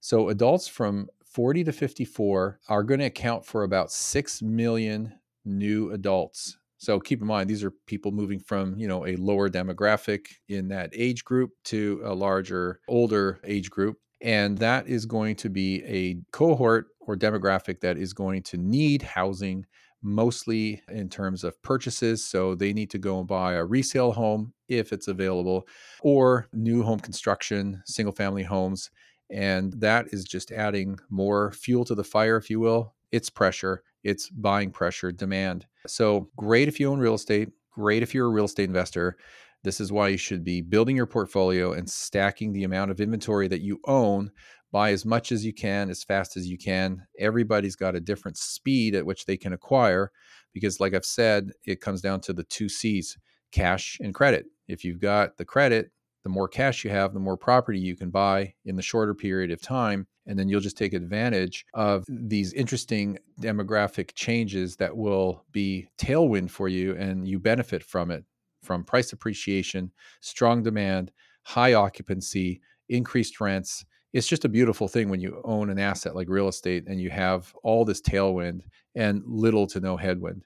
So 0.00 0.28
adults 0.28 0.68
from 0.68 1.08
40 1.24 1.64
to 1.64 1.72
54 1.72 2.60
are 2.68 2.82
going 2.82 3.00
to 3.00 3.06
account 3.06 3.44
for 3.44 3.62
about 3.62 3.90
6 3.90 4.42
million 4.42 5.14
new 5.48 5.90
adults. 5.92 6.58
So 6.76 7.00
keep 7.00 7.20
in 7.20 7.26
mind, 7.26 7.50
these 7.50 7.64
are 7.64 7.72
people 7.86 8.12
moving 8.12 8.38
from, 8.38 8.78
you 8.78 8.86
know, 8.86 9.04
a 9.04 9.16
lower 9.16 9.48
demographic 9.48 10.26
in 10.48 10.68
that 10.68 10.90
age 10.92 11.24
group 11.24 11.50
to 11.64 12.00
a 12.04 12.14
larger, 12.14 12.80
older 12.88 13.40
age 13.44 13.68
group. 13.68 13.96
And 14.20 14.58
that 14.58 14.88
is 14.88 15.06
going 15.06 15.36
to 15.36 15.48
be 15.48 15.82
a 15.84 16.20
cohort 16.32 16.86
or 17.00 17.16
demographic 17.16 17.80
that 17.80 17.98
is 17.98 18.12
going 18.12 18.42
to 18.44 18.56
need 18.56 19.02
housing 19.02 19.66
mostly 20.02 20.80
in 20.88 21.08
terms 21.08 21.42
of 21.42 21.60
purchases. 21.62 22.24
So 22.24 22.54
they 22.54 22.72
need 22.72 22.90
to 22.90 22.98
go 22.98 23.18
and 23.18 23.26
buy 23.26 23.54
a 23.54 23.64
resale 23.64 24.12
home 24.12 24.52
if 24.68 24.92
it's 24.92 25.08
available, 25.08 25.66
or 26.02 26.46
new 26.52 26.82
home 26.82 27.00
construction, 27.00 27.82
single 27.86 28.14
family 28.14 28.44
homes. 28.44 28.90
And 29.30 29.72
that 29.80 30.06
is 30.12 30.24
just 30.24 30.52
adding 30.52 30.98
more 31.10 31.52
fuel 31.52 31.84
to 31.86 31.94
the 31.94 32.04
fire, 32.04 32.36
if 32.36 32.50
you 32.50 32.60
will. 32.60 32.94
It's 33.10 33.30
pressure, 33.30 33.82
it's 34.04 34.28
buying 34.30 34.70
pressure, 34.70 35.12
demand. 35.12 35.66
So 35.86 36.28
great 36.36 36.68
if 36.68 36.78
you 36.78 36.90
own 36.90 36.98
real 36.98 37.14
estate, 37.14 37.50
great 37.70 38.02
if 38.02 38.14
you're 38.14 38.26
a 38.26 38.30
real 38.30 38.44
estate 38.44 38.68
investor. 38.68 39.16
This 39.64 39.80
is 39.80 39.90
why 39.90 40.08
you 40.08 40.16
should 40.16 40.44
be 40.44 40.60
building 40.60 40.96
your 40.96 41.06
portfolio 41.06 41.72
and 41.72 41.88
stacking 41.88 42.52
the 42.52 42.64
amount 42.64 42.90
of 42.90 43.00
inventory 43.00 43.48
that 43.48 43.60
you 43.60 43.80
own. 43.86 44.30
Buy 44.70 44.92
as 44.92 45.04
much 45.04 45.32
as 45.32 45.44
you 45.44 45.52
can, 45.52 45.90
as 45.90 46.04
fast 46.04 46.36
as 46.36 46.46
you 46.46 46.58
can. 46.58 47.06
Everybody's 47.18 47.74
got 47.74 47.96
a 47.96 48.00
different 48.00 48.36
speed 48.36 48.94
at 48.94 49.06
which 49.06 49.24
they 49.24 49.36
can 49.36 49.52
acquire 49.52 50.12
because, 50.52 50.78
like 50.78 50.94
I've 50.94 51.04
said, 51.04 51.52
it 51.64 51.80
comes 51.80 52.00
down 52.00 52.20
to 52.22 52.32
the 52.32 52.44
two 52.44 52.68
C's 52.68 53.18
cash 53.50 53.98
and 54.00 54.14
credit. 54.14 54.46
If 54.68 54.84
you've 54.84 55.00
got 55.00 55.38
the 55.38 55.44
credit, 55.44 55.90
the 56.22 56.28
more 56.28 56.48
cash 56.48 56.84
you 56.84 56.90
have, 56.90 57.14
the 57.14 57.20
more 57.20 57.36
property 57.36 57.78
you 57.78 57.96
can 57.96 58.10
buy 58.10 58.52
in 58.64 58.76
the 58.76 58.82
shorter 58.82 59.14
period 59.14 59.50
of 59.50 59.62
time. 59.62 60.06
And 60.28 60.38
then 60.38 60.48
you'll 60.48 60.60
just 60.60 60.78
take 60.78 60.92
advantage 60.92 61.64
of 61.74 62.04
these 62.06 62.52
interesting 62.52 63.18
demographic 63.40 64.14
changes 64.14 64.76
that 64.76 64.96
will 64.96 65.44
be 65.50 65.88
tailwind 65.98 66.50
for 66.50 66.68
you 66.68 66.94
and 66.96 67.26
you 67.26 67.40
benefit 67.40 67.82
from 67.82 68.10
it 68.10 68.24
from 68.62 68.84
price 68.84 69.12
appreciation, 69.12 69.90
strong 70.20 70.62
demand, 70.62 71.10
high 71.42 71.72
occupancy, 71.72 72.60
increased 72.88 73.40
rents. 73.40 73.84
It's 74.12 74.28
just 74.28 74.44
a 74.44 74.48
beautiful 74.48 74.88
thing 74.88 75.08
when 75.08 75.20
you 75.20 75.40
own 75.44 75.70
an 75.70 75.78
asset 75.78 76.14
like 76.14 76.28
real 76.28 76.48
estate 76.48 76.84
and 76.86 77.00
you 77.00 77.10
have 77.10 77.54
all 77.62 77.84
this 77.84 78.00
tailwind 78.00 78.60
and 78.94 79.22
little 79.26 79.66
to 79.68 79.80
no 79.80 79.96
headwind. 79.96 80.44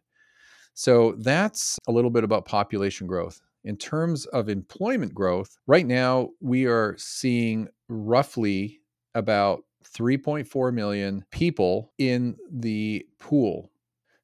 So 0.74 1.16
that's 1.18 1.78
a 1.88 1.92
little 1.92 2.10
bit 2.10 2.24
about 2.24 2.44
population 2.44 3.06
growth. 3.06 3.40
In 3.64 3.76
terms 3.76 4.26
of 4.26 4.48
employment 4.48 5.14
growth, 5.14 5.56
right 5.66 5.86
now 5.86 6.30
we 6.40 6.66
are 6.66 6.96
seeing 6.98 7.68
roughly 7.88 8.80
about 9.14 9.64
3.4 9.84 10.72
million 10.72 11.24
people 11.30 11.92
in 11.98 12.36
the 12.50 13.06
pool. 13.18 13.70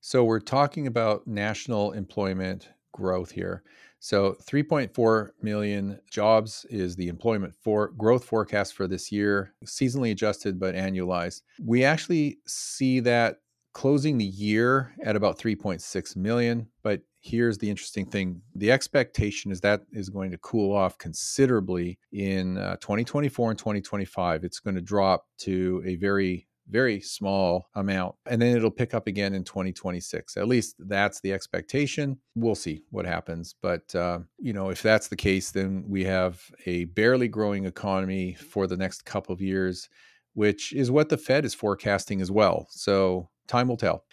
So 0.01 0.25
we're 0.25 0.41
talking 0.41 0.87
about 0.87 1.27
national 1.27 1.93
employment 1.93 2.69
growth 2.93 3.31
here. 3.31 3.63
So 4.01 4.37
3.4 4.49 5.31
million 5.43 6.01
jobs 6.11 6.65
is 6.71 6.95
the 6.95 7.09
employment 7.09 7.55
for 7.55 7.89
growth 7.89 8.25
forecast 8.25 8.75
for 8.75 8.87
this 8.87 9.11
year, 9.11 9.55
seasonally 9.65 10.13
adjusted 10.13 10.61
but 10.61 10.75
annualized. 10.75 11.43
We 11.61 11.85
actually 11.85 12.39
see 12.47 13.01
that 13.01 13.41
closing 13.73 14.19
the 14.19 14.25
year 14.25 14.93
at 15.05 15.17
about 15.17 15.39
3.6 15.39 16.17
million. 16.17 16.69
But 16.83 17.03
here's 17.29 17.59
the 17.59 17.69
interesting 17.69 18.07
thing 18.07 18.41
the 18.55 18.73
expectation 18.73 19.51
is 19.51 19.61
that 19.61 19.83
is 19.93 20.09
going 20.09 20.31
to 20.31 20.39
cool 20.39 20.75
off 20.75 20.99
considerably 20.99 21.99
in 22.13 22.59
uh, 22.59 22.77
2024 22.77 23.51
and 23.51 23.59
2025. 23.59 24.45
It's 24.45 24.61
going 24.61 24.77
to 24.77 24.83
drop 24.83 25.27
to 25.39 25.83
a 25.85 25.97
very 25.97 26.47
very 26.71 27.01
small 27.01 27.71
amount 27.77 28.15
and 28.27 28.43
then 28.43 28.55
it'll 28.55 28.71
pick 28.71 28.93
up 28.93 29.07
again 29.07 29.33
in 29.33 29.43
2026 29.43 30.37
at 30.37 30.47
least 30.47 30.77
that's 30.81 31.19
the 31.23 31.33
expectation 31.33 32.19
we'll 32.35 32.55
see 32.55 32.83
what 32.91 33.07
happens 33.07 33.55
but 33.63 33.95
uh, 33.95 34.19
you 34.39 34.53
know 34.53 34.69
if 34.69 34.83
that's 34.83 35.09
the 35.09 35.17
case 35.17 35.51
then 35.51 35.83
we 35.89 36.05
have 36.05 36.43
a 36.67 36.85
barely 36.85 37.27
growing 37.27 37.65
economy 37.65 38.35
for 38.35 38.67
the 38.67 38.77
next 38.77 39.07
couple 39.07 39.33
of 39.33 39.41
years 39.41 39.89
which 40.35 40.75
is 40.75 40.91
what 40.91 41.09
the 41.09 41.17
fed 41.17 41.47
is 41.47 41.55
forecasting 41.55 42.21
as 42.21 42.31
well 42.31 42.67
so 42.69 43.31
time 43.49 43.69
will 43.69 43.77
tell. 43.77 44.05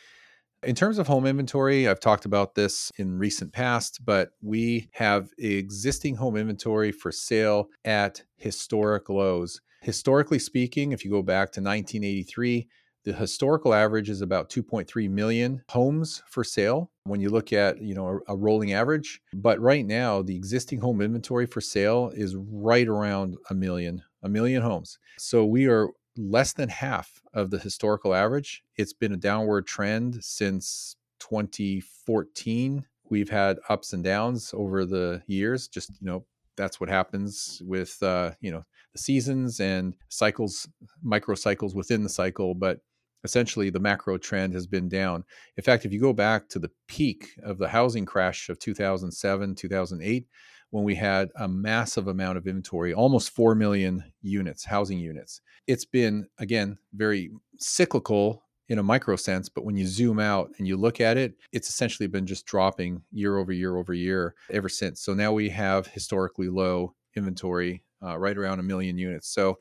In 0.65 0.73
terms 0.73 0.97
of 0.97 1.05
home 1.05 1.27
inventory, 1.27 1.87
I've 1.87 1.99
talked 1.99 2.25
about 2.25 2.55
this 2.55 2.91
in 2.97 3.19
recent 3.19 3.53
past, 3.53 4.03
but 4.03 4.31
we 4.41 4.89
have 4.93 5.29
existing 5.37 6.15
home 6.15 6.35
inventory 6.35 6.91
for 6.91 7.11
sale 7.11 7.69
at 7.85 8.23
historic 8.35 9.07
lows. 9.07 9.61
Historically 9.81 10.39
speaking, 10.39 10.91
if 10.91 11.05
you 11.05 11.11
go 11.11 11.21
back 11.21 11.51
to 11.51 11.61
1983, 11.61 12.67
the 13.03 13.13
historical 13.13 13.75
average 13.75 14.09
is 14.09 14.21
about 14.21 14.49
2.3 14.49 15.07
million 15.07 15.61
homes 15.69 16.23
for 16.27 16.43
sale 16.43 16.89
when 17.03 17.21
you 17.21 17.29
look 17.29 17.53
at 17.53 17.79
you 17.79 17.93
know 17.93 18.19
a, 18.27 18.33
a, 18.33 18.35
rolling 18.35 18.73
average 18.73 19.21
but 19.35 19.59
right 19.59 19.85
now 19.85 20.23
the 20.23 20.35
existing 20.35 20.79
home 20.79 21.01
inventory 21.01 21.45
for 21.45 21.61
sale 21.61 22.11
is 22.15 22.35
right 22.35 22.87
around 22.87 23.37
a 23.51 23.53
million 23.53 24.01
a 24.23 24.29
million 24.29 24.63
homes 24.63 24.97
so 25.19 25.45
we 25.45 25.67
are 25.67 25.89
less 26.17 26.53
than 26.53 26.69
half 26.69 27.21
of 27.33 27.51
the 27.51 27.59
historical 27.59 28.13
average. 28.13 28.63
It's 28.75 28.93
been 28.93 29.13
a 29.13 29.17
downward 29.17 29.67
trend 29.67 30.23
since 30.23 30.95
2014. 31.19 32.85
We've 33.09 33.29
had 33.29 33.57
ups 33.69 33.93
and 33.93 34.03
downs 34.03 34.51
over 34.55 34.85
the 34.85 35.21
years. 35.27 35.67
Just 35.67 35.91
you 36.01 36.07
know, 36.07 36.25
that's 36.55 36.79
what 36.79 36.89
happens 36.89 37.61
with 37.65 38.01
uh, 38.01 38.31
you 38.41 38.51
know 38.51 38.63
the 38.93 38.99
seasons 38.99 39.59
and 39.59 39.95
cycles, 40.09 40.67
micro 41.03 41.35
cycles 41.35 41.75
within 41.75 42.03
the 42.03 42.09
cycle. 42.09 42.55
But 42.55 42.79
essentially, 43.23 43.69
the 43.69 43.79
macro 43.79 44.17
trend 44.17 44.53
has 44.53 44.67
been 44.67 44.89
down. 44.89 45.23
In 45.57 45.63
fact, 45.63 45.85
if 45.85 45.93
you 45.93 45.99
go 45.99 46.13
back 46.13 46.47
to 46.49 46.59
the 46.59 46.71
peak 46.87 47.31
of 47.43 47.57
the 47.57 47.67
housing 47.67 48.05
crash 48.05 48.49
of 48.49 48.59
2007, 48.59 49.55
2008 49.55 50.27
when 50.75 50.83
we 50.83 50.93
had 50.93 51.31
a 51.37 51.47
massive 51.47 52.09
amount 52.09 52.37
of 52.37 52.47
inventory, 52.47 52.93
almost 52.93 53.29
4 53.29 53.55
million 53.55 54.03
units, 54.21 54.65
housing 54.65 54.99
units. 54.99 55.39
It's 55.67 55.85
been, 55.85 56.27
again, 56.37 56.77
very 56.93 57.31
cyclical 57.57 58.43
in 58.67 58.77
a 58.77 58.83
micro 58.83 59.15
sense, 59.15 59.47
but 59.47 59.63
when 59.63 59.77
you 59.77 59.87
zoom 59.87 60.19
out 60.19 60.51
and 60.57 60.67
you 60.67 60.75
look 60.75 60.99
at 60.99 61.15
it, 61.15 61.35
it's 61.53 61.69
essentially 61.69 62.07
been 62.07 62.27
just 62.27 62.45
dropping 62.45 63.01
year 63.13 63.37
over 63.37 63.53
year 63.53 63.77
over 63.77 63.93
year 63.93 64.35
ever 64.51 64.67
since. 64.67 64.99
So 64.99 65.13
now 65.13 65.31
we 65.31 65.47
have 65.47 65.87
historically 65.87 66.49
low 66.49 66.93
inventory, 67.15 67.81
uh, 68.03 68.17
right 68.17 68.37
around 68.37 68.59
a 68.59 68.63
million 68.63 68.97
units. 68.97 69.29
So 69.29 69.57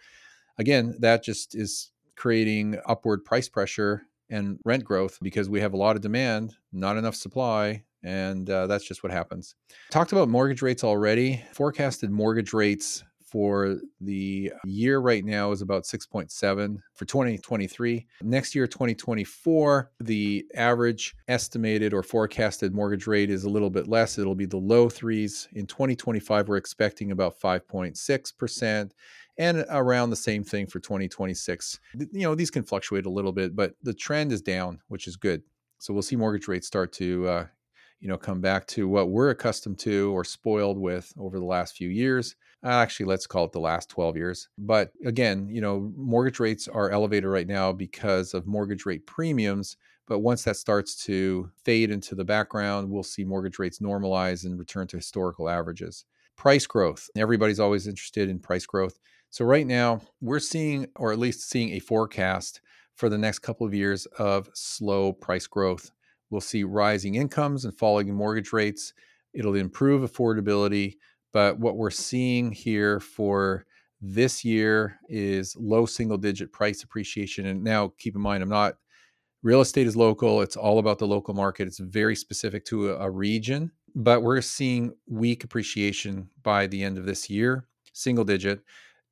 again, 0.59 0.96
that 0.98 1.22
just 1.22 1.55
is 1.55 1.92
creating 2.16 2.77
upward 2.87 3.24
price 3.24 3.48
pressure 3.48 4.03
and 4.31 4.59
rent 4.64 4.83
growth 4.83 5.20
because 5.22 5.48
we 5.48 5.61
have 5.61 5.74
a 5.74 5.77
lot 5.77 5.94
of 5.94 6.03
demand, 6.03 6.57
not 6.72 6.96
enough 6.96 7.14
supply, 7.14 7.85
and 8.05 8.49
uh, 8.49 8.67
that's 8.67 8.85
just 8.85 9.03
what 9.03 9.11
happens. 9.11 9.55
Talked 9.90 10.12
about 10.12 10.29
mortgage 10.29 10.62
rates 10.62 10.85
already. 10.85 11.43
Forecasted 11.53 12.11
mortgage 12.11 12.53
rates 12.53 13.03
for 13.35 13.81
the 14.01 14.53
year 14.64 15.01
right 15.01 15.25
now 15.25 15.51
is 15.51 15.61
about 15.61 15.83
6.7 15.83 16.77
for 16.95 17.05
2023. 17.05 18.07
Next 18.23 18.55
year, 18.55 18.69
2024, 18.69 19.90
the 19.99 20.47
average 20.55 21.17
estimated 21.27 21.93
or 21.93 22.05
forecasted 22.05 22.73
mortgage 22.73 23.09
rate 23.09 23.31
is 23.31 23.43
a 23.43 23.51
little 23.51 23.71
bit 23.71 23.88
less. 23.88 24.19
It'll 24.19 24.37
be 24.37 24.47
the 24.47 24.57
low 24.57 24.88
threes. 24.88 25.49
In 25.53 25.67
2025, 25.67 26.49
we're 26.49 26.57
expecting 26.59 27.11
about 27.11 27.40
5.6% 27.40 28.90
and 29.37 29.64
around 29.69 30.11
the 30.11 30.17
same 30.17 30.45
thing 30.45 30.69
for 30.69 30.79
2026. 30.79 31.81
You 31.95 32.09
know, 32.12 32.37
these 32.37 32.53
can 32.53 32.62
fluctuate 32.62 33.07
a 33.07 33.11
little 33.11 33.33
bit, 33.33 33.57
but 33.57 33.75
the 33.83 33.95
trend 33.95 34.31
is 34.31 34.43
down, 34.43 34.81
which 34.87 35.09
is 35.09 35.17
good. 35.17 35.43
So 35.79 35.93
we'll 35.93 36.03
see 36.03 36.14
mortgage 36.14 36.47
rates 36.47 36.69
start 36.69 36.93
to 36.93 37.27
uh, 37.27 37.47
you 38.05 38.11
know 38.11 38.19
come 38.19 38.43
back 38.43 38.67
to 38.67 38.87
what 38.87 39.09
we're 39.09 39.31
accustomed 39.31 39.79
to 39.79 40.14
or 40.14 40.25
spoiled 40.25 40.79
with 40.79 41.11
over 41.19 41.38
the 41.38 41.45
last 41.45 41.75
few 41.75 41.88
years 41.88 42.37
uh, 42.62 42.69
actually 42.69 43.07
let's 43.07 43.27
call 43.27 43.47
it 43.47 43.53
the 43.53 43.59
last 43.59 43.88
12 43.88 44.17
years. 44.17 44.49
But 44.59 44.93
again 45.05 45.49
you 45.49 45.62
know 45.62 45.90
mortgage 45.97 46.38
rates 46.38 46.69
are 46.69 46.90
elevated 46.90 47.31
right 47.31 47.49
now 47.49 47.73
because 47.73 48.35
of 48.35 48.47
mortgage 48.47 48.85
rate 48.85 49.07
premiums 49.07 49.79
but 50.07 50.19
once 50.19 50.45
that 50.45 50.57
starts 50.57 51.03
to 51.07 51.51
fade 51.64 51.90
into 51.90 52.14
the 52.14 52.25
background 52.25 52.90
we'll 52.90 53.03
see 53.03 53.25
mortgage 53.25 53.59
rates 53.59 53.79
normalize 53.79 54.45
and 54.45 54.59
return 54.59 54.87
to 54.88 54.99
historical 54.99 55.49
averages. 55.49 56.05
Price 56.37 56.67
growth 56.67 57.09
everybody's 57.17 57.61
always 57.61 57.87
interested 57.87 58.29
in 58.29 58.38
price 58.38 58.67
growth. 58.67 58.99
So 59.31 59.47
right 59.47 59.67
now 59.67 60.03
we're 60.21 60.40
seeing 60.40 60.88
or 60.97 61.11
at 61.11 61.19
least 61.19 61.49
seeing 61.49 61.71
a 61.71 61.79
forecast 61.79 62.61
for 62.97 63.09
the 63.09 63.19
next 63.19 63.38
couple 63.38 63.67
of 63.67 63.75
years 63.75 64.05
of 64.19 64.51
slow 64.53 65.12
price 65.14 65.47
growth 65.47 65.90
We'll 66.31 66.41
see 66.41 66.65
rising 66.65 67.15
incomes 67.15 67.65
and 67.65 67.77
falling 67.77 68.13
mortgage 68.13 68.53
rates. 68.53 68.93
It'll 69.33 69.55
improve 69.55 70.09
affordability. 70.09 70.97
But 71.33 71.59
what 71.59 71.77
we're 71.77 71.91
seeing 71.91 72.53
here 72.53 73.01
for 73.01 73.67
this 74.01 74.45
year 74.45 74.99
is 75.09 75.57
low 75.59 75.87
single 75.87 76.19
digit 76.19 76.53
price 76.53 76.83
appreciation. 76.83 77.47
And 77.47 77.65
now 77.65 77.93
keep 77.99 78.15
in 78.15 78.21
mind, 78.21 78.43
I'm 78.43 78.49
not, 78.49 78.75
real 79.43 79.61
estate 79.61 79.87
is 79.87 79.97
local. 79.97 80.43
It's 80.43 80.57
all 80.57 80.79
about 80.79 80.99
the 80.99 81.07
local 81.07 81.35
market. 81.35 81.67
It's 81.67 81.79
very 81.79 82.15
specific 82.15 82.65
to 82.67 82.91
a, 82.91 83.07
a 83.07 83.11
region. 83.11 83.73
But 83.97 84.23
we're 84.23 84.41
seeing 84.41 84.95
weak 85.09 85.45
appreciation 85.45 86.29
by 86.43 86.67
the 86.67 86.83
end 86.83 86.99
of 86.99 87.07
this 87.07 87.31
year, 87.31 87.67
single 87.93 88.25
digit. 88.25 88.61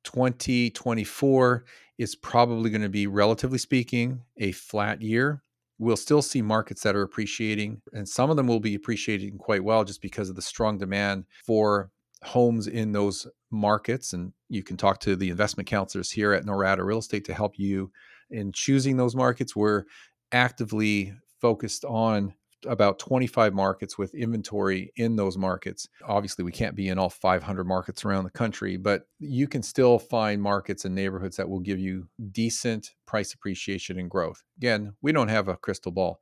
2024 0.03 1.65
is 1.97 2.15
probably 2.15 2.69
going 2.69 2.81
to 2.81 2.89
be, 2.89 3.07
relatively 3.07 3.57
speaking, 3.57 4.21
a 4.37 4.51
flat 4.51 5.01
year 5.01 5.41
we'll 5.79 5.97
still 5.97 6.21
see 6.21 6.41
markets 6.41 6.81
that 6.83 6.95
are 6.95 7.01
appreciating, 7.01 7.81
and 7.93 8.07
some 8.07 8.29
of 8.29 8.37
them 8.37 8.47
will 8.47 8.59
be 8.59 8.75
appreciating 8.75 9.37
quite 9.37 9.63
well 9.63 9.83
just 9.83 10.01
because 10.01 10.29
of 10.29 10.35
the 10.35 10.41
strong 10.41 10.77
demand 10.77 11.25
for 11.45 11.89
homes 12.23 12.67
in 12.67 12.91
those 12.91 13.27
markets. 13.51 14.13
And 14.13 14.33
you 14.49 14.63
can 14.63 14.77
talk 14.77 14.99
to 15.01 15.15
the 15.15 15.29
investment 15.29 15.67
counselors 15.67 16.11
here 16.11 16.33
at 16.33 16.45
Norada 16.45 16.85
Real 16.85 16.99
Estate 16.99 17.25
to 17.25 17.33
help 17.33 17.57
you 17.57 17.91
in 18.29 18.51
choosing 18.51 18.97
those 18.97 19.15
markets. 19.15 19.55
We're 19.55 19.83
actively 20.31 21.13
focused 21.41 21.85
on 21.85 22.33
about 22.65 22.99
25 22.99 23.53
markets 23.53 23.97
with 23.97 24.13
inventory 24.13 24.91
in 24.95 25.15
those 25.15 25.37
markets. 25.37 25.87
Obviously, 26.05 26.43
we 26.43 26.51
can't 26.51 26.75
be 26.75 26.89
in 26.89 26.97
all 26.97 27.09
500 27.09 27.63
markets 27.65 28.05
around 28.05 28.23
the 28.23 28.31
country, 28.31 28.77
but 28.77 29.03
you 29.19 29.47
can 29.47 29.63
still 29.63 29.99
find 29.99 30.41
markets 30.41 30.85
and 30.85 30.95
neighborhoods 30.95 31.37
that 31.37 31.49
will 31.49 31.59
give 31.59 31.79
you 31.79 32.07
decent 32.31 32.91
price 33.05 33.33
appreciation 33.33 33.99
and 33.99 34.09
growth. 34.09 34.43
Again, 34.57 34.93
we 35.01 35.11
don't 35.11 35.27
have 35.27 35.47
a 35.47 35.57
crystal 35.57 35.91
ball, 35.91 36.19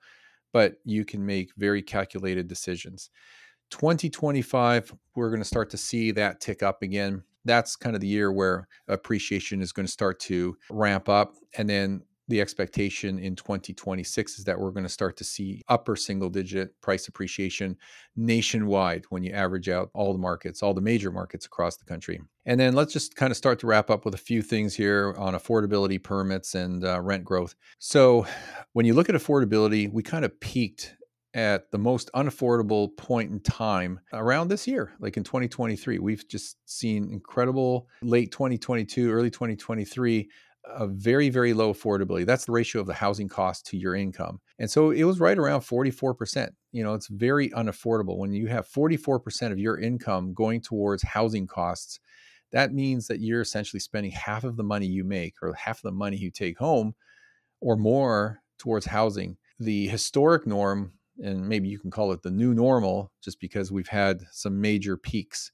but 0.54 0.76
you 0.84 1.06
can 1.06 1.26
make 1.26 1.52
very 1.58 1.82
calculated 1.82 2.48
decisions. 2.48 3.10
2025, 3.72 4.94
we're 5.16 5.30
going 5.30 5.42
to 5.42 5.46
start 5.46 5.70
to 5.72 5.78
see 5.78 6.12
that 6.12 6.42
tick 6.42 6.62
up 6.62 6.82
again. 6.82 7.24
That's 7.46 7.76
kind 7.76 7.96
of 7.96 8.02
the 8.02 8.08
year 8.08 8.32
where 8.32 8.68
appreciation 8.88 9.62
is 9.62 9.72
going 9.72 9.86
to 9.86 9.92
start 9.92 10.20
to 10.22 10.58
ramp 10.70 11.10
up. 11.10 11.34
And 11.58 11.70
then 11.70 12.04
the 12.32 12.42
expectation 12.42 13.20
in 13.20 13.36
2026 13.36 14.40
is 14.40 14.46
that 14.46 14.60
we're 14.60 14.72
going 14.72 14.86
to 14.86 14.90
start 14.90 15.18
to 15.18 15.24
see 15.24 15.62
upper 15.68 15.96
single 15.96 16.30
digit 16.30 16.80
price 16.82 17.08
appreciation 17.08 17.78
nationwide 18.16 19.06
when 19.10 19.22
you 19.22 19.32
average 19.32 19.70
out 19.70 19.92
all 19.94 20.14
the 20.14 20.20
markets, 20.20 20.64
all 20.64 20.74
the 20.74 20.82
major 20.82 21.12
markets 21.12 21.46
across 21.46 21.78
the 21.78 21.86
country. 21.86 22.20
And 22.46 22.60
then 22.60 22.74
let's 22.74 22.94
just 22.94 23.16
kind 23.16 23.30
of 23.30 23.38
start 23.38 23.60
to 23.60 23.68
wrap 23.68 23.90
up 23.90 24.06
with 24.06 24.16
a 24.16 24.18
few 24.18 24.42
things 24.42 24.74
here 24.74 25.14
on 25.18 25.34
affordability 25.34 26.02
permits 26.02 26.56
and 26.56 26.84
uh, 26.84 27.00
rent 27.02 27.24
growth. 27.24 27.54
So, 27.78 28.26
when 28.74 28.86
you 28.86 28.94
look 28.94 29.10
at 29.10 29.16
affordability, 29.16 29.92
we 29.92 30.02
kind 30.02 30.26
of 30.26 30.40
peaked 30.40 30.96
at 31.34 31.72
the 31.72 31.78
most 31.78 32.10
unaffordable 32.14 32.96
point 32.98 33.32
in 33.32 33.40
time 33.40 34.00
around 34.14 34.50
this 34.50 34.68
year, 34.68 34.92
like 35.00 35.18
in 35.18 35.24
2023. 35.24 36.00
We've 36.00 36.28
just 36.28 36.58
seen 36.66 37.10
incredible 37.12 37.88
late 38.02 38.32
2022, 38.32 39.12
early 39.12 39.30
2023 39.30 40.30
a 40.66 40.88
very 40.88 41.30
very 41.30 41.54
low 41.54 41.74
affordability. 41.74 42.26
That's 42.26 42.46
the 42.46 42.52
ratio 42.52 42.82
of 42.82 42.88
the 42.88 42.94
housing 42.94 43.28
cost 43.28 43.66
to 43.68 43.78
your 43.78 43.96
income. 43.96 44.40
And 44.60 44.70
so 44.70 44.92
it 44.92 45.04
was 45.04 45.20
right 45.20 45.38
around 45.38 45.62
44% 45.62 46.50
you 46.72 46.84
know 46.84 46.94
it's 46.94 47.08
very 47.08 47.50
unaffordable. 47.50 48.18
When 48.18 48.34
you 48.34 48.48
have 48.48 48.68
44% 48.68 49.52
of 49.52 49.60
your 49.60 49.80
income 49.80 50.34
going 50.34 50.62
towards 50.62 51.04
housing 51.04 51.48
costs 51.48 52.00
that 52.52 52.74
means 52.74 53.08
that 53.08 53.22
you're 53.22 53.42
essentially 53.42 53.80
spending 53.80 54.12
half 54.12 54.44
of 54.44 54.58
the 54.58 54.64
money 54.64 54.86
you 54.86 55.04
make 55.04 55.36
or 55.42 55.54
half 55.54 55.78
of 55.78 55.84
the 55.84 55.92
money 55.92 56.18
you 56.18 56.30
take 56.30 56.58
home 56.58 56.94
or 57.62 57.78
more 57.78 58.42
towards 58.60 58.86
housing. 58.86 59.38
The 59.60 59.88
historic 59.88 60.46
norm 60.46 60.94
and 61.24 61.48
maybe 61.48 61.68
you 61.68 61.80
can 61.80 61.92
call 61.92 62.12
it 62.12 62.24
the 62.24 62.32
new 62.32 62.54
normal 62.54 63.12
just 63.24 63.40
because 63.40 63.72
we've 63.72 63.88
had 63.88 64.24
some 64.32 64.60
major 64.60 64.98
peaks 64.98 65.52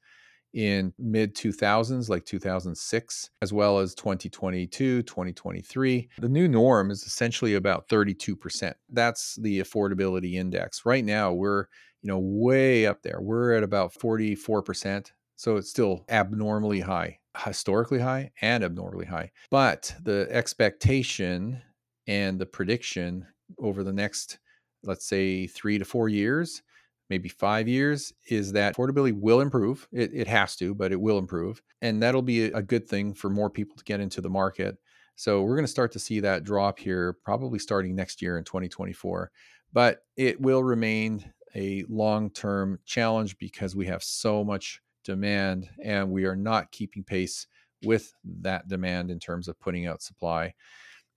in 0.58 0.92
mid 0.98 1.36
2000s 1.36 2.10
like 2.10 2.26
2006 2.26 3.30
as 3.44 3.54
well 3.54 3.78
as 3.78 3.94
2022 3.94 5.04
2023 5.04 6.10
the 6.18 6.28
new 6.28 6.48
norm 6.48 6.90
is 6.90 7.04
essentially 7.04 7.54
about 7.54 7.88
32% 7.88 8.74
that's 8.90 9.36
the 9.36 9.60
affordability 9.60 10.34
index. 10.34 10.84
Right 10.84 11.06
now 11.06 11.32
we're 11.32 11.68
you 12.02 12.08
know 12.08 12.18
way 12.20 12.88
up 12.88 13.04
there. 13.04 13.20
We're 13.22 13.54
at 13.54 13.62
about 13.62 13.94
44% 13.94 15.12
so 15.36 15.58
it's 15.58 15.70
still 15.70 16.04
abnormally 16.10 16.80
high 16.80 17.20
historically 17.46 18.00
high 18.00 18.32
and 18.42 18.64
abnormally 18.64 19.06
high. 19.06 19.32
But 19.52 19.94
the 20.02 20.28
expectation 20.32 21.62
and 22.08 22.40
the 22.40 22.48
prediction 22.48 23.28
over 23.60 23.84
the 23.84 23.94
next 23.94 24.40
let's 24.84 25.06
say 25.06 25.46
3 25.46 25.78
to 25.78 25.86
4 25.86 26.10
years 26.10 26.64
maybe 27.10 27.30
five 27.30 27.68
years 27.68 28.14
is 28.30 28.52
that 28.54 28.76
affordability 28.76 29.14
will 29.14 29.42
improve. 29.42 29.88
It, 29.92 30.12
it 30.14 30.28
has 30.28 30.56
to, 30.58 30.74
but 30.76 30.92
it 30.92 31.00
will 31.00 31.18
improve. 31.18 31.62
And 31.82 32.02
that'll 32.02 32.22
be 32.22 32.46
a 32.46 32.62
good 32.62 32.88
thing 32.88 33.14
for 33.14 33.30
more 33.30 33.50
people 33.50 33.76
to 33.78 33.84
get 33.84 34.00
into 34.00 34.22
the 34.22 34.30
market. 34.30 34.78
So 35.16 35.42
we're 35.42 35.56
going 35.56 35.66
to 35.66 35.72
start 35.72 35.92
to 35.94 36.00
see 36.00 36.20
that 36.20 36.44
drop 36.44 36.80
here 36.80 37.18
probably 37.24 37.60
starting 37.60 37.96
next 37.96 38.22
year 38.22 38.38
in 38.38 38.44
2024. 38.44 39.32
But 39.74 40.00
it 40.16 40.40
will 40.40 40.64
remain 40.64 41.32
a 41.56 41.84
long 41.90 42.30
term 42.30 42.80
challenge 42.86 43.38
because 43.38 43.76
we 43.76 43.88
have 43.88 44.04
so 44.04 44.44
much 44.44 44.82
demand 45.04 45.70
and 45.84 46.12
we 46.12 46.26
are 46.26 46.36
not 46.36 46.72
keeping 46.72 47.04
pace 47.04 47.48
with 47.84 48.14
that 48.42 48.68
demand 48.68 49.10
in 49.10 49.20
terms 49.20 49.48
of 49.48 49.60
putting 49.60 49.88
out 49.88 50.02
supply. 50.02 50.54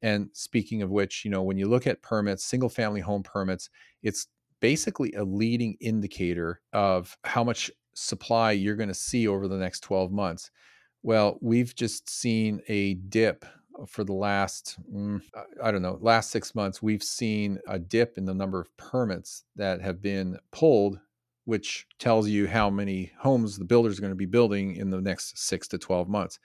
And 0.02 0.30
speaking 0.32 0.82
of 0.82 0.90
which, 0.90 1.24
you 1.24 1.30
know, 1.30 1.42
when 1.42 1.58
you 1.58 1.68
look 1.68 1.86
at 1.86 2.02
permits, 2.02 2.44
single 2.44 2.68
family 2.68 3.00
home 3.00 3.22
permits, 3.22 3.68
it's 4.02 4.28
basically 4.60 5.12
a 5.12 5.24
leading 5.24 5.76
indicator 5.80 6.60
of 6.72 7.16
how 7.24 7.42
much 7.44 7.70
supply 7.94 8.52
you're 8.52 8.76
going 8.76 8.88
to 8.88 8.94
see 8.94 9.26
over 9.26 9.48
the 9.48 9.56
next 9.56 9.80
12 9.80 10.12
months. 10.12 10.50
Well, 11.02 11.38
we've 11.40 11.74
just 11.74 12.08
seen 12.10 12.60
a 12.68 12.94
dip 12.94 13.44
for 13.86 14.04
the 14.04 14.12
last, 14.12 14.76
mm, 14.92 15.22
I 15.62 15.70
don't 15.70 15.82
know, 15.82 15.98
last 16.00 16.30
six 16.30 16.54
months. 16.54 16.82
We've 16.82 17.02
seen 17.02 17.58
a 17.66 17.78
dip 17.78 18.18
in 18.18 18.26
the 18.26 18.34
number 18.34 18.60
of 18.60 18.76
permits 18.76 19.44
that 19.56 19.80
have 19.80 20.02
been 20.02 20.38
pulled, 20.52 21.00
which 21.44 21.86
tells 21.98 22.28
you 22.28 22.46
how 22.46 22.68
many 22.68 23.12
homes 23.18 23.56
the 23.56 23.64
builders 23.64 23.98
are 23.98 24.02
going 24.02 24.12
to 24.12 24.16
be 24.16 24.26
building 24.26 24.76
in 24.76 24.90
the 24.90 25.00
next 25.00 25.38
six 25.38 25.66
to 25.68 25.78
12 25.78 26.08
months. 26.08 26.38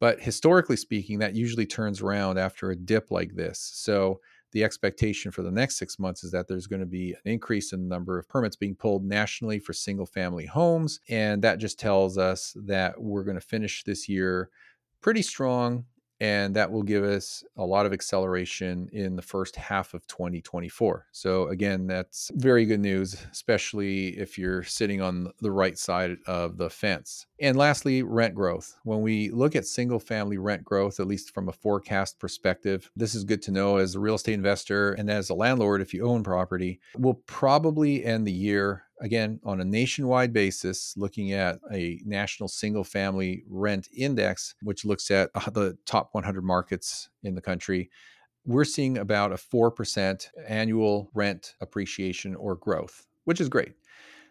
But 0.00 0.20
historically 0.20 0.76
speaking, 0.76 1.18
that 1.18 1.34
usually 1.34 1.66
turns 1.66 2.00
around 2.00 2.38
after 2.38 2.70
a 2.70 2.76
dip 2.76 3.10
like 3.10 3.34
this. 3.34 3.58
So 3.58 4.20
the 4.56 4.64
expectation 4.64 5.30
for 5.30 5.42
the 5.42 5.50
next 5.50 5.76
six 5.76 5.98
months 5.98 6.24
is 6.24 6.30
that 6.30 6.48
there's 6.48 6.66
going 6.66 6.80
to 6.80 6.86
be 6.86 7.12
an 7.12 7.30
increase 7.30 7.74
in 7.74 7.82
the 7.82 7.94
number 7.94 8.18
of 8.18 8.26
permits 8.26 8.56
being 8.56 8.74
pulled 8.74 9.04
nationally 9.04 9.58
for 9.58 9.74
single 9.74 10.06
family 10.06 10.46
homes. 10.46 10.98
And 11.10 11.42
that 11.42 11.58
just 11.58 11.78
tells 11.78 12.16
us 12.16 12.56
that 12.64 12.98
we're 12.98 13.24
going 13.24 13.38
to 13.38 13.46
finish 13.46 13.84
this 13.84 14.08
year 14.08 14.48
pretty 15.02 15.20
strong 15.20 15.84
and 16.20 16.54
that 16.56 16.70
will 16.70 16.82
give 16.82 17.04
us 17.04 17.44
a 17.56 17.64
lot 17.64 17.86
of 17.86 17.92
acceleration 17.92 18.88
in 18.92 19.16
the 19.16 19.22
first 19.22 19.56
half 19.56 19.94
of 19.94 20.06
2024. 20.06 21.06
So 21.12 21.48
again, 21.48 21.86
that's 21.86 22.30
very 22.34 22.64
good 22.64 22.80
news, 22.80 23.16
especially 23.30 24.18
if 24.18 24.38
you're 24.38 24.62
sitting 24.62 25.00
on 25.00 25.32
the 25.40 25.50
right 25.50 25.78
side 25.78 26.16
of 26.26 26.56
the 26.56 26.70
fence. 26.70 27.26
And 27.40 27.56
lastly, 27.56 28.02
rent 28.02 28.34
growth. 28.34 28.76
When 28.84 29.02
we 29.02 29.30
look 29.30 29.54
at 29.54 29.66
single 29.66 30.00
family 30.00 30.38
rent 30.38 30.64
growth, 30.64 31.00
at 31.00 31.06
least 31.06 31.34
from 31.34 31.48
a 31.48 31.52
forecast 31.52 32.18
perspective, 32.18 32.90
this 32.96 33.14
is 33.14 33.24
good 33.24 33.42
to 33.42 33.50
know 33.50 33.76
as 33.76 33.94
a 33.94 34.00
real 34.00 34.14
estate 34.14 34.34
investor 34.34 34.92
and 34.92 35.10
as 35.10 35.28
a 35.28 35.34
landlord 35.34 35.82
if 35.82 35.92
you 35.92 36.06
own 36.06 36.22
property. 36.22 36.80
We'll 36.96 37.20
probably 37.26 38.04
end 38.04 38.26
the 38.26 38.32
year 38.32 38.84
again, 39.00 39.40
on 39.44 39.60
a 39.60 39.64
nationwide 39.64 40.32
basis, 40.32 40.94
looking 40.96 41.32
at 41.32 41.58
a 41.72 42.00
national 42.04 42.48
single 42.48 42.84
family 42.84 43.44
rent 43.48 43.88
index, 43.96 44.54
which 44.62 44.84
looks 44.84 45.10
at 45.10 45.30
uh, 45.34 45.50
the 45.50 45.76
top 45.86 46.10
100 46.12 46.42
markets 46.42 47.10
in 47.22 47.34
the 47.34 47.40
country, 47.40 47.90
we're 48.44 48.64
seeing 48.64 48.98
about 48.98 49.32
a 49.32 49.36
4% 49.36 50.28
annual 50.46 51.10
rent 51.14 51.56
appreciation 51.60 52.34
or 52.36 52.54
growth, 52.54 53.06
which 53.24 53.40
is 53.40 53.48
great. 53.48 53.74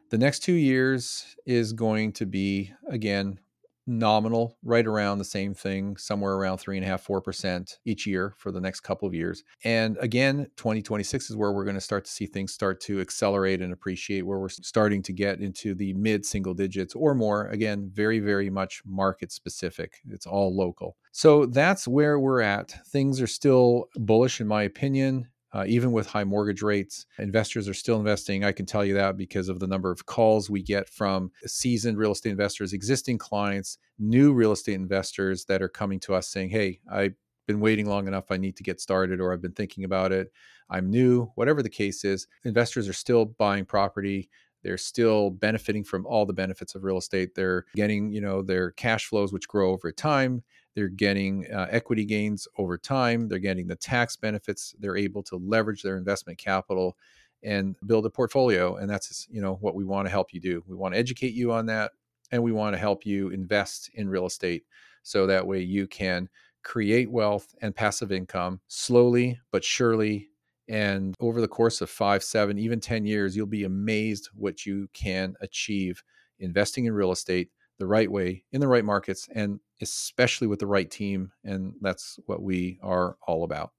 The 0.10 0.18
next 0.18 0.40
two 0.40 0.54
years 0.54 1.36
is 1.46 1.74
going 1.74 2.14
to 2.14 2.26
be, 2.26 2.72
again, 2.90 3.40
nominal, 3.88 4.58
right 4.64 4.86
around 4.86 5.18
the 5.18 5.26
same 5.26 5.54
thing, 5.54 5.98
somewhere 5.98 6.34
around 6.34 6.58
three 6.58 6.78
and 6.78 6.86
a 6.86 6.90
half, 6.90 7.02
four 7.02 7.22
percent 7.22 7.80
each 7.86 8.08
year 8.08 8.34
for 8.38 8.52
the 8.52 8.62
next 8.62 8.82
couple 8.82 9.08
of 9.08 9.14
years. 9.14 9.44
And 9.64 9.98
again, 10.00 10.48
2026 10.58 11.30
is 11.30 11.36
where 11.36 11.52
we're 11.52 11.64
going 11.64 11.76
to 11.76 11.82
start 11.82 12.06
to 12.06 12.12
see 12.12 12.26
things 12.26 12.54
start 12.54 12.82
to 12.82 13.02
accelerate 13.02 13.62
and 13.62 13.74
appreciate, 13.74 14.26
where 14.26 14.40
we're 14.40 14.50
starting 14.50 15.02
to 15.04 15.14
get 15.14 15.40
into 15.40 15.76
the 15.76 15.94
mid 15.94 16.26
single 16.26 16.54
digits 16.54 16.96
or 16.96 17.14
more. 17.14 17.48
Again, 17.48 17.90
very, 17.94 18.20
very 18.20 18.50
much 18.50 18.82
market 18.86 19.32
specific. 19.32 20.02
It's 20.10 20.26
all 20.26 20.56
local. 20.56 20.98
So 21.12 21.46
that's 21.46 21.88
where 21.88 22.20
we're 22.20 22.42
at. 22.42 22.76
Things 22.88 23.22
are 23.22 23.28
still 23.28 23.86
bullish, 23.96 24.42
in 24.42 24.48
my 24.48 24.64
opinion. 24.64 25.28
Uh, 25.56 25.64
even 25.68 25.94
with 25.94 26.06
high 26.06 26.26
mortgage 26.26 26.62
rates, 26.62 27.06
investors 27.18 27.70
are 27.70 27.74
still 27.74 27.98
investing. 27.98 28.44
I 28.44 28.52
can 28.52 28.66
tell 28.66 28.84
you 28.84 28.94
that 28.96 29.16
because 29.16 29.48
of 29.48 29.62
the 29.62 29.68
number 29.68 29.90
of 29.90 30.06
calls 30.06 30.50
we 30.50 30.62
get 30.62 30.90
from 30.90 31.32
seasoned 31.46 31.98
real 31.98 32.12
estate 32.12 32.32
investors, 32.32 32.74
existing 32.74 33.20
clients, 33.20 33.78
new 33.98 34.34
real 34.34 34.52
estate 34.52 34.74
investors 34.74 35.46
that 35.46 35.62
are 35.62 35.70
coming 35.70 36.02
to 36.02 36.14
us 36.14 36.28
saying, 36.28 36.50
Hey, 36.50 36.82
I've 36.92 37.14
been 37.48 37.62
waiting 37.62 37.88
long 37.88 38.06
enough. 38.10 38.32
I 38.32 38.38
need 38.38 38.58
to 38.58 38.64
get 38.64 38.82
started, 38.82 39.22
or 39.22 39.32
I've 39.32 39.42
been 39.42 39.54
thinking 39.54 39.86
about 39.86 40.12
it. 40.12 40.30
I'm 40.70 40.90
new, 40.90 41.32
whatever 41.36 41.64
the 41.64 41.70
case 41.70 42.04
is. 42.04 42.28
Investors 42.44 42.90
are 42.90 42.94
still 42.94 43.24
buying 43.24 43.64
property 43.64 44.30
they're 44.66 44.78
still 44.80 45.30
benefiting 45.30 45.84
from 45.84 46.08
all 46.08 46.26
the 46.26 46.34
benefits 46.34 46.74
of 46.74 46.84
real 46.84 46.98
estate 46.98 47.36
they're 47.36 47.66
getting 47.76 48.12
you 48.12 48.20
know 48.20 48.42
their 48.42 48.72
cash 48.72 49.06
flows 49.06 49.32
which 49.32 49.48
grow 49.48 49.70
over 49.70 49.92
time 49.92 50.44
they're 50.76 50.90
getting 50.90 51.48
uh, 51.52 51.68
equity 51.70 52.06
gains 52.06 52.48
over 52.58 52.78
time. 52.78 53.28
They're 53.28 53.40
getting 53.40 53.66
the 53.68 53.78
tax 53.78 54.18
benefits. 54.18 54.76
They're 54.80 54.98
able 54.98 55.24
to 55.24 55.38
leverage 55.38 55.82
their 55.82 55.98
investment 55.98 56.38
capital 56.38 56.98
and 57.44 57.76
build 57.86 58.06
a 58.06 58.10
portfolio. 58.10 58.76
And 58.76 58.90
that's 58.90 59.28
you 59.32 59.42
know 59.42 59.56
what 59.62 59.76
we 59.76 59.86
want 59.86 60.06
to 60.06 60.12
help 60.12 60.34
you 60.34 60.40
do. 60.40 60.64
We 60.68 60.76
want 60.76 60.94
to 60.94 61.00
educate 61.00 61.34
you 61.34 61.52
on 61.52 61.66
that, 61.68 61.94
and 62.32 62.44
we 62.44 62.52
want 62.52 62.74
to 62.74 62.80
help 62.80 63.06
you 63.06 63.30
invest 63.30 63.90
in 63.94 64.10
real 64.10 64.26
estate 64.26 64.66
so 65.04 65.26
that 65.28 65.48
way 65.48 65.62
you 65.62 65.88
can 65.88 66.28
create 66.64 67.12
wealth 67.12 67.54
and 67.62 67.76
passive 67.76 68.12
income 68.12 68.60
slowly 68.68 69.40
but 69.52 69.64
surely. 69.64 70.30
And 70.68 71.14
over 71.20 71.42
the 71.42 71.48
course 71.48 71.80
of 71.82 71.92
five, 71.92 72.24
seven, 72.24 72.58
even 72.58 72.80
10 72.80 73.06
years, 73.06 73.38
you'll 73.38 73.46
be 73.46 73.66
amazed 73.66 74.30
what 74.34 74.66
you 74.66 74.90
can 74.94 75.36
achieve 75.42 76.04
investing 76.40 76.86
in 76.86 76.94
real 76.94 77.12
estate 77.12 77.52
the 77.80 77.88
right 77.88 78.12
way 78.12 78.44
in 78.52 78.62
the 78.62 78.68
right 78.68 78.86
markets 78.86 79.28
and 79.34 79.60
especially 79.82 80.48
with 80.48 80.60
the 80.60 80.68
right 80.68 80.90
team 80.92 81.32
and 81.44 81.74
that's 81.82 82.20
what 82.26 82.42
we 82.42 82.80
are 82.82 83.18
all 83.28 83.44
about 83.44 83.72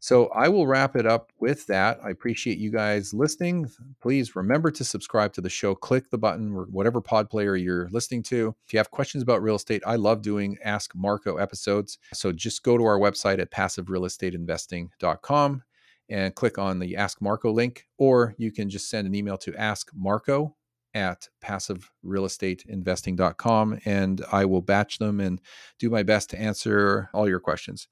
So 0.00 0.26
I 0.34 0.48
will 0.48 0.66
wrap 0.66 0.96
it 0.96 1.06
up 1.06 1.30
with 1.38 1.64
that. 1.68 2.00
I 2.02 2.10
appreciate 2.10 2.58
you 2.58 2.72
guys 2.72 3.14
listening. 3.14 3.70
Please 4.00 4.34
remember 4.34 4.72
to 4.72 4.82
subscribe 4.84 5.32
to 5.34 5.40
the 5.40 5.48
show. 5.48 5.76
Click 5.76 6.10
the 6.10 6.18
button, 6.18 6.52
whatever 6.72 7.00
pod 7.00 7.30
player 7.30 7.54
you're 7.54 7.88
listening 7.90 8.24
to. 8.24 8.56
If 8.66 8.72
you 8.72 8.80
have 8.80 8.90
questions 8.90 9.22
about 9.22 9.44
real 9.44 9.54
estate, 9.54 9.80
I 9.86 9.94
love 9.94 10.20
doing 10.20 10.58
Ask 10.64 10.90
Marco 10.96 11.36
episodes. 11.36 11.98
So 12.14 12.32
just 12.32 12.64
go 12.64 12.76
to 12.76 12.84
our 12.84 12.98
website 12.98 13.38
at 13.38 13.52
passiverealestateinvesting.com 13.52 15.62
and 16.08 16.34
click 16.34 16.58
on 16.58 16.80
the 16.80 16.96
Ask 16.96 17.22
Marco 17.22 17.52
link, 17.52 17.86
or 17.96 18.34
you 18.38 18.50
can 18.50 18.68
just 18.68 18.90
send 18.90 19.06
an 19.06 19.14
email 19.14 19.38
to 19.38 19.54
Ask 19.54 19.92
Marco 19.94 20.56
at 20.94 21.28
passiverealestateinvesting.com 21.44 23.80
and 23.84 24.24
I 24.30 24.44
will 24.44 24.62
batch 24.62 24.98
them 24.98 25.20
and 25.20 25.40
do 25.78 25.90
my 25.90 26.02
best 26.02 26.30
to 26.30 26.40
answer 26.40 27.10
all 27.12 27.28
your 27.28 27.40
questions. 27.40 27.88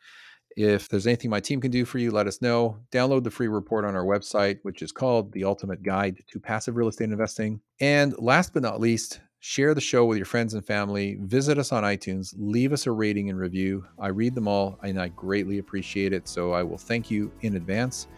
If 0.56 0.88
there's 0.88 1.06
anything 1.06 1.30
my 1.30 1.40
team 1.40 1.60
can 1.60 1.70
do 1.70 1.84
for 1.84 1.98
you, 1.98 2.10
let 2.10 2.26
us 2.26 2.42
know. 2.42 2.78
Download 2.90 3.22
the 3.22 3.30
free 3.30 3.48
report 3.48 3.84
on 3.84 3.94
our 3.94 4.04
website, 4.04 4.58
which 4.62 4.82
is 4.82 4.92
called 4.92 5.32
The 5.32 5.44
Ultimate 5.44 5.82
Guide 5.82 6.18
to 6.32 6.40
Passive 6.40 6.76
Real 6.76 6.88
Estate 6.88 7.10
Investing. 7.10 7.60
And 7.80 8.14
last 8.18 8.52
but 8.52 8.62
not 8.62 8.80
least, 8.80 9.20
share 9.38 9.74
the 9.74 9.80
show 9.80 10.04
with 10.04 10.18
your 10.18 10.26
friends 10.26 10.54
and 10.54 10.66
family. 10.66 11.16
Visit 11.20 11.58
us 11.58 11.72
on 11.72 11.84
iTunes, 11.84 12.34
leave 12.36 12.72
us 12.72 12.86
a 12.86 12.92
rating 12.92 13.30
and 13.30 13.38
review. 13.38 13.84
I 13.98 14.08
read 14.08 14.34
them 14.34 14.48
all 14.48 14.78
and 14.82 15.00
I 15.00 15.08
greatly 15.08 15.58
appreciate 15.58 16.12
it. 16.12 16.28
So 16.28 16.52
I 16.52 16.62
will 16.62 16.78
thank 16.78 17.10
you 17.10 17.32
in 17.42 17.56
advance. 17.56 18.08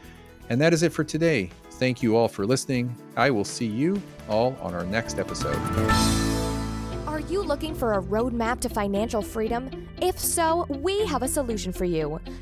And 0.53 0.61
that 0.61 0.75
is 0.75 0.83
it 0.83 0.93
for 0.93 1.03
today. 1.03 1.49
Thank 1.71 2.03
you 2.03 2.15
all 2.15 2.29
for 2.29 2.45
listening. 2.45 2.95
I 3.17 3.31
will 3.31 3.43
see 3.43 3.65
you 3.65 4.03
all 4.29 4.55
on 4.61 4.75
our 4.75 4.85
next 4.85 5.19
episode. 5.19 5.57
Are 7.07 7.21
you 7.21 7.43
looking 7.43 7.75
for 7.75 7.95
a 7.95 8.03
roadmap 8.03 8.61
to 8.61 8.69
financial 8.69 9.23
freedom? 9.23 9.71
If 10.03 10.19
so, 10.19 10.67
we 10.69 11.07
have 11.07 11.23
a 11.23 11.29
solution 11.29 11.73
for 11.73 11.87
you. 11.87 12.21